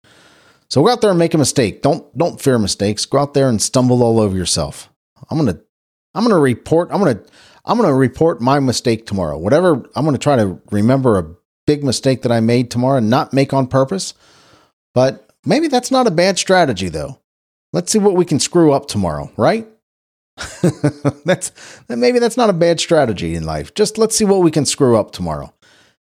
So 0.69 0.83
go 0.83 0.90
out 0.90 1.01
there 1.01 1.11
and 1.11 1.19
make 1.19 1.35
a 1.35 1.38
mistake. 1.38 1.83
Don't 1.83 2.16
don't 2.16 2.40
fear 2.40 2.59
mistakes. 2.59 3.05
Go 3.05 3.19
out 3.19 3.35
there 3.35 3.49
and 3.49 3.61
stumble 3.61 4.03
all 4.03 4.21
over 4.21 4.37
yourself. 4.37 4.88
I'm 5.29 5.37
gonna 5.37 5.59
I'm 6.14 6.23
gonna 6.23 6.38
report. 6.38 6.90
I'm 6.93 7.01
gonna 7.01 7.21
I'm 7.64 7.77
gonna 7.77 7.95
report 7.95 8.40
my 8.40 8.61
mistake 8.61 9.05
tomorrow. 9.07 9.37
Whatever 9.37 9.85
I'm 9.97 10.05
gonna 10.05 10.19
try 10.19 10.37
to 10.37 10.61
remember 10.71 11.19
a 11.19 11.35
big 11.66 11.83
mistake 11.83 12.23
that 12.23 12.33
I 12.33 12.40
made 12.40 12.71
tomorrow 12.71 12.99
and 12.99 13.11
not 13.11 13.33
make 13.33 13.53
on 13.53 13.66
purpose. 13.66 14.14
But 14.95 15.29
maybe 15.45 15.69
that's 15.69 15.90
not 15.90 16.07
a 16.07 16.12
bad 16.12 16.38
strategy 16.38 16.88
though. 16.88 17.20
Let's 17.73 17.93
see 17.93 17.99
what 17.99 18.17
we 18.17 18.25
can 18.25 18.41
screw 18.41 18.73
up 18.73 18.87
tomorrow, 18.87 19.31
right? 19.37 19.69
that's 21.25 21.53
maybe 21.89 22.19
that's 22.19 22.37
not 22.37 22.51
a 22.51 22.55
bad 22.55 22.81
strategy 22.81 23.35
in 23.35 23.45
life. 23.45 23.75
Just 23.75 23.99
let's 23.99 24.17
see 24.17 24.25
what 24.25 24.43
we 24.43 24.51
can 24.51 24.65
screw 24.65 24.97
up 24.97 25.13
tomorrow 25.13 25.53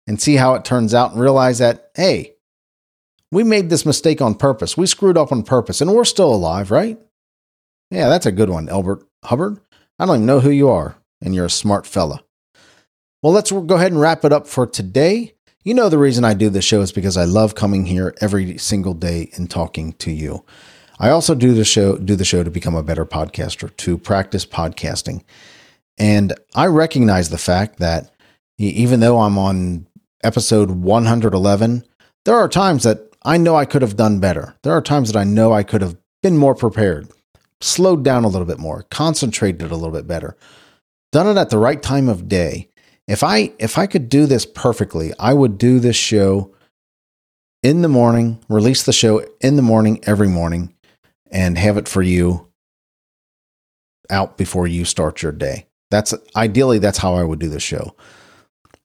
and 0.06 0.22
see 0.22 0.36
how 0.36 0.54
it 0.56 0.65
turns 0.65 0.93
out 0.93 1.12
and 1.12 1.22
realize 1.22 1.60
that 1.60 1.91
hey, 1.96 2.34
we 3.32 3.43
made 3.43 3.70
this 3.70 3.86
mistake 3.86 4.22
on 4.22 4.36
purpose. 4.36 4.78
We 4.78 4.86
screwed 4.86 5.17
up 5.17 5.32
on 5.32 5.43
purpose 5.43 5.82
and 5.82 5.93
we're 5.93 6.06
still 6.06 6.34
alive, 6.34 6.72
right? 6.72 7.00
Yeah, 7.89 8.10
that's 8.10 8.26
a 8.26 8.32
good 8.32 8.50
one, 8.50 8.70
Elbert 8.70 9.04
Hubbard. 9.24 9.60
I 10.00 10.06
don't 10.06 10.17
even 10.17 10.26
know 10.26 10.41
who 10.41 10.52
you 10.52 10.70
are, 10.70 10.96
and 11.22 11.34
you're 11.34 11.46
a 11.46 11.50
smart 11.50 11.88
fella. 11.88 12.24
Well, 13.24 13.34
let's 13.34 13.52
go 13.52 13.76
ahead 13.76 13.91
and 13.91 14.00
wrap 14.00 14.24
it 14.26 14.34
up 14.34 14.46
for 14.46 14.67
today. 14.67 15.34
You 15.63 15.74
know, 15.74 15.89
the 15.89 15.98
reason 15.98 16.24
I 16.24 16.34
do 16.34 16.50
this 16.50 16.63
show 16.63 16.82
is 16.82 16.91
because 16.91 17.17
I 17.17 17.24
love 17.24 17.56
coming 17.56 17.86
here 17.86 18.13
every 18.22 18.58
single 18.58 18.93
day 18.93 19.32
and 19.36 19.50
talking 19.50 19.93
to 19.93 20.12
you. 20.12 20.46
I 20.99 21.10
also 21.10 21.36
do 21.36 21.53
the 21.53 21.65
show 21.65 21.97
do 21.97 22.15
the 22.15 22.25
show 22.25 22.43
to 22.43 22.49
become 22.49 22.75
a 22.75 22.83
better 22.83 23.05
podcaster, 23.05 23.75
to 23.77 23.97
practice 23.97 24.45
podcasting. 24.45 25.23
And 25.97 26.33
I 26.55 26.67
recognize 26.67 27.29
the 27.29 27.38
fact 27.38 27.79
that 27.79 28.12
even 28.57 28.99
though 28.99 29.19
I'm 29.19 29.38
on 29.38 29.88
episode 30.23 30.71
111, 30.71 31.86
there 32.25 32.36
are 32.36 32.49
times 32.49 32.83
that 32.83 32.99
I 33.23 33.38
know 33.38 33.55
I 33.55 33.65
could 33.65 33.81
have 33.81 33.95
done 33.95 34.19
better. 34.19 34.55
There 34.63 34.73
are 34.73 34.81
times 34.81 35.12
that 35.12 35.19
I 35.19 35.23
know 35.23 35.53
I 35.53 35.63
could 35.63 35.81
have 35.81 35.97
been 36.23 36.38
more 36.38 36.55
prepared, 36.55 37.10
slowed 37.62 38.03
down 38.03 38.23
a 38.23 38.27
little 38.27 38.47
bit 38.47 38.60
more, 38.60 38.83
concentrated 38.89 39.71
a 39.71 39.75
little 39.75 39.91
bit 39.91 40.07
better, 40.07 40.36
done 41.12 41.27
it 41.27 41.39
at 41.39 41.49
the 41.49 41.60
right 41.60 41.81
time 41.81 42.10
of 42.10 42.27
day. 42.27 42.69
If 43.07 43.23
I 43.23 43.53
if 43.60 43.77
I 43.77 43.86
could 43.88 44.10
do 44.10 44.25
this 44.25 44.45
perfectly, 44.45 45.13
I 45.19 45.33
would 45.33 45.57
do 45.57 45.79
this 45.79 45.95
show 45.95 46.53
in 47.63 47.81
the 47.81 47.88
morning, 47.88 48.43
release 48.49 48.83
the 48.83 48.93
show 48.93 49.25
in 49.41 49.55
the 49.55 49.62
morning 49.62 49.99
every 50.03 50.27
morning 50.27 50.73
and 51.31 51.57
have 51.57 51.77
it 51.77 51.87
for 51.87 52.01
you 52.01 52.47
out 54.09 54.37
before 54.37 54.67
you 54.67 54.85
start 54.85 55.21
your 55.21 55.31
day. 55.31 55.67
That's 55.91 56.13
ideally 56.35 56.79
that's 56.79 56.97
how 56.97 57.15
I 57.15 57.23
would 57.23 57.39
do 57.39 57.49
the 57.49 57.59
show. 57.59 57.95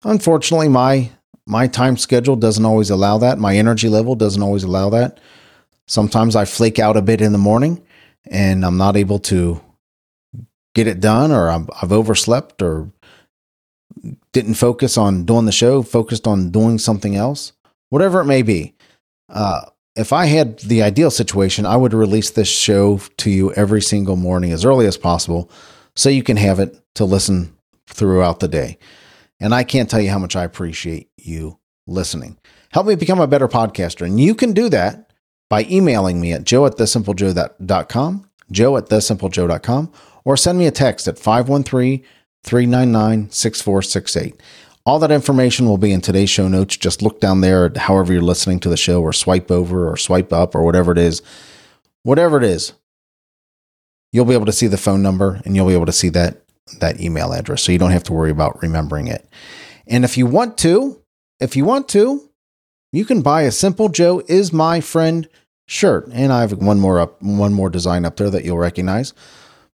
Unfortunately, 0.04 0.68
my 0.68 1.10
my 1.46 1.66
time 1.66 1.96
schedule 1.96 2.36
doesn't 2.36 2.64
always 2.64 2.90
allow 2.90 3.18
that. 3.18 3.38
My 3.38 3.56
energy 3.56 3.88
level 3.88 4.14
doesn't 4.14 4.42
always 4.42 4.62
allow 4.62 4.90
that. 4.90 5.18
Sometimes 5.88 6.36
I 6.36 6.44
flake 6.44 6.78
out 6.78 6.96
a 6.96 7.02
bit 7.02 7.20
in 7.20 7.32
the 7.32 7.38
morning 7.38 7.84
and 8.30 8.64
I'm 8.64 8.76
not 8.76 8.96
able 8.96 9.18
to 9.20 9.60
get 10.74 10.86
it 10.86 11.00
done 11.00 11.30
or 11.32 11.50
i 11.50 11.58
have 11.80 11.92
overslept 11.92 12.62
or 12.62 12.90
didn't 14.32 14.54
focus 14.54 14.96
on 14.96 15.24
doing 15.24 15.44
the 15.44 15.52
show, 15.52 15.82
focused 15.82 16.26
on 16.26 16.50
doing 16.50 16.78
something 16.78 17.14
else, 17.14 17.52
whatever 17.90 18.20
it 18.20 18.24
may 18.24 18.42
be. 18.42 18.74
Uh, 19.28 19.62
if 19.94 20.12
I 20.12 20.26
had 20.26 20.58
the 20.60 20.82
ideal 20.82 21.10
situation, 21.10 21.66
I 21.66 21.76
would 21.76 21.92
release 21.92 22.30
this 22.30 22.48
show 22.48 22.98
to 23.18 23.30
you 23.30 23.52
every 23.52 23.82
single 23.82 24.16
morning 24.16 24.52
as 24.52 24.64
early 24.64 24.86
as 24.86 24.96
possible 24.96 25.50
so 25.94 26.08
you 26.08 26.22
can 26.22 26.38
have 26.38 26.58
it 26.58 26.80
to 26.94 27.04
listen 27.04 27.56
throughout 27.86 28.40
the 28.40 28.48
day. 28.48 28.78
And 29.40 29.54
I 29.54 29.64
can't 29.64 29.90
tell 29.90 30.00
you 30.00 30.10
how 30.10 30.18
much 30.18 30.36
I 30.36 30.44
appreciate 30.44 31.10
you 31.16 31.58
listening. 31.86 32.38
Help 32.70 32.86
me 32.86 32.94
become 32.94 33.20
a 33.20 33.26
better 33.26 33.48
podcaster. 33.48 34.06
And 34.06 34.18
you 34.18 34.34
can 34.34 34.52
do 34.52 34.68
that 34.70 35.12
by 35.50 35.64
emailing 35.64 36.20
me 36.20 36.32
at 36.32 36.44
joe 36.44 36.64
at 36.64 36.76
thesimplejoe.com, 36.76 38.30
joe 38.50 38.76
at 38.76 38.86
thesimplejoe.com, 38.86 39.92
or 40.24 40.36
send 40.36 40.58
me 40.58 40.66
a 40.66 40.70
text 40.70 41.08
at 41.08 41.18
513 41.18 42.02
399 42.44 43.30
6468. 43.30 44.40
All 44.84 44.98
that 44.98 45.12
information 45.12 45.66
will 45.66 45.78
be 45.78 45.92
in 45.92 46.00
today's 46.00 46.30
show 46.30 46.48
notes. 46.48 46.76
Just 46.76 47.02
look 47.02 47.20
down 47.20 47.40
there 47.40 47.70
however 47.76 48.12
you're 48.12 48.22
listening 48.22 48.58
to 48.60 48.68
the 48.68 48.76
show, 48.76 49.00
or 49.00 49.12
swipe 49.12 49.50
over, 49.50 49.88
or 49.88 49.96
swipe 49.96 50.32
up, 50.32 50.54
or 50.54 50.64
whatever 50.64 50.92
it 50.92 50.98
is. 50.98 51.22
Whatever 52.02 52.36
it 52.36 52.44
is, 52.44 52.72
you'll 54.12 54.24
be 54.24 54.34
able 54.34 54.46
to 54.46 54.52
see 54.52 54.66
the 54.66 54.76
phone 54.76 55.02
number 55.02 55.40
and 55.44 55.54
you'll 55.54 55.68
be 55.68 55.74
able 55.74 55.86
to 55.86 55.92
see 55.92 56.08
that 56.10 56.42
that 56.80 57.00
email 57.00 57.32
address. 57.32 57.62
So 57.62 57.72
you 57.72 57.78
don't 57.78 57.90
have 57.90 58.04
to 58.04 58.12
worry 58.12 58.30
about 58.30 58.60
remembering 58.62 59.08
it. 59.08 59.28
And 59.86 60.04
if 60.04 60.16
you 60.16 60.26
want 60.26 60.58
to, 60.58 61.00
if 61.40 61.56
you 61.56 61.64
want 61.64 61.88
to, 61.90 62.28
you 62.92 63.04
can 63.04 63.22
buy 63.22 63.42
a 63.42 63.50
Simple 63.50 63.88
Joe 63.88 64.22
is 64.28 64.52
my 64.52 64.80
friend 64.80 65.28
shirt. 65.66 66.08
And 66.12 66.32
I 66.32 66.40
have 66.40 66.52
one 66.52 66.78
more 66.78 67.00
up, 67.00 67.20
one 67.22 67.52
more 67.52 67.70
design 67.70 68.04
up 68.04 68.16
there 68.16 68.30
that 68.30 68.44
you'll 68.44 68.58
recognize. 68.58 69.12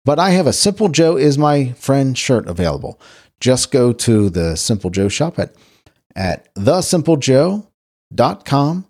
But 0.05 0.19
I 0.19 0.31
have 0.31 0.47
a 0.47 0.53
Simple 0.53 0.89
Joe 0.89 1.17
is 1.17 1.39
my 1.39 1.73
friend 1.73 2.17
shirt 2.17 2.47
available 2.47 3.01
just 3.41 3.71
go 3.71 3.93
to 3.93 4.31
the 4.31 4.57
Simple 4.57 4.91
Joe 4.91 5.09
shop 5.09 5.39
at, 5.39 5.55
at 6.15 6.55
thesimplejoe.com 6.55 8.87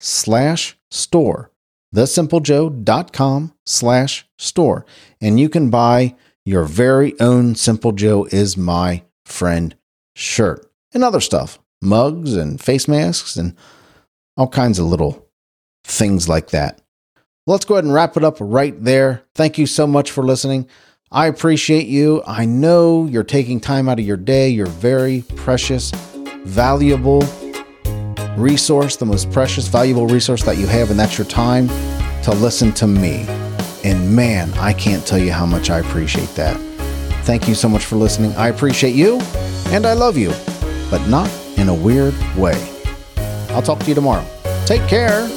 slash 0.00 0.76
store. 0.90 1.50
thesimplejoe.com 1.94 3.54
slash 3.64 4.26
store. 4.38 4.84
And 5.20 5.38
you 5.38 5.48
can 5.48 5.70
buy 5.70 6.16
your 6.44 6.64
very 6.64 7.18
own 7.20 7.54
Simple 7.54 7.92
Joe 7.92 8.26
is 8.30 8.56
my 8.56 9.02
friend 9.24 9.74
shirt 10.14 10.70
and 10.92 11.02
other 11.02 11.20
stuff, 11.20 11.58
mugs 11.80 12.36
and 12.36 12.60
face 12.60 12.86
masks 12.86 13.36
and 13.36 13.56
all 14.36 14.48
kinds 14.48 14.78
of 14.78 14.86
little 14.86 15.26
things 15.84 16.28
like 16.28 16.50
that. 16.50 16.80
Let's 17.46 17.64
go 17.64 17.74
ahead 17.74 17.84
and 17.84 17.92
wrap 17.92 18.16
it 18.16 18.24
up 18.24 18.36
right 18.40 18.74
there. 18.82 19.22
Thank 19.34 19.58
you 19.58 19.66
so 19.66 19.86
much 19.86 20.10
for 20.10 20.24
listening. 20.24 20.66
I 21.14 21.28
appreciate 21.28 21.86
you. 21.86 22.24
I 22.26 22.44
know 22.44 23.06
you're 23.06 23.22
taking 23.22 23.60
time 23.60 23.88
out 23.88 24.00
of 24.00 24.04
your 24.04 24.16
day, 24.16 24.48
your 24.48 24.66
very 24.66 25.22
precious, 25.36 25.92
valuable 26.42 27.22
resource, 28.36 28.96
the 28.96 29.06
most 29.06 29.30
precious, 29.30 29.68
valuable 29.68 30.08
resource 30.08 30.42
that 30.42 30.58
you 30.58 30.66
have, 30.66 30.90
and 30.90 30.98
that's 30.98 31.16
your 31.16 31.28
time 31.28 31.68
to 32.24 32.32
listen 32.32 32.72
to 32.72 32.88
me. 32.88 33.26
And 33.84 34.16
man, 34.16 34.52
I 34.54 34.72
can't 34.72 35.06
tell 35.06 35.20
you 35.20 35.30
how 35.30 35.46
much 35.46 35.70
I 35.70 35.78
appreciate 35.78 36.30
that. 36.30 36.56
Thank 37.24 37.46
you 37.46 37.54
so 37.54 37.68
much 37.68 37.84
for 37.84 37.94
listening. 37.94 38.34
I 38.34 38.48
appreciate 38.48 38.96
you 38.96 39.20
and 39.66 39.86
I 39.86 39.92
love 39.92 40.16
you, 40.16 40.32
but 40.90 41.06
not 41.06 41.30
in 41.56 41.68
a 41.68 41.74
weird 41.74 42.14
way. 42.36 42.60
I'll 43.50 43.62
talk 43.62 43.78
to 43.78 43.86
you 43.86 43.94
tomorrow. 43.94 44.26
Take 44.66 44.82
care. 44.88 45.28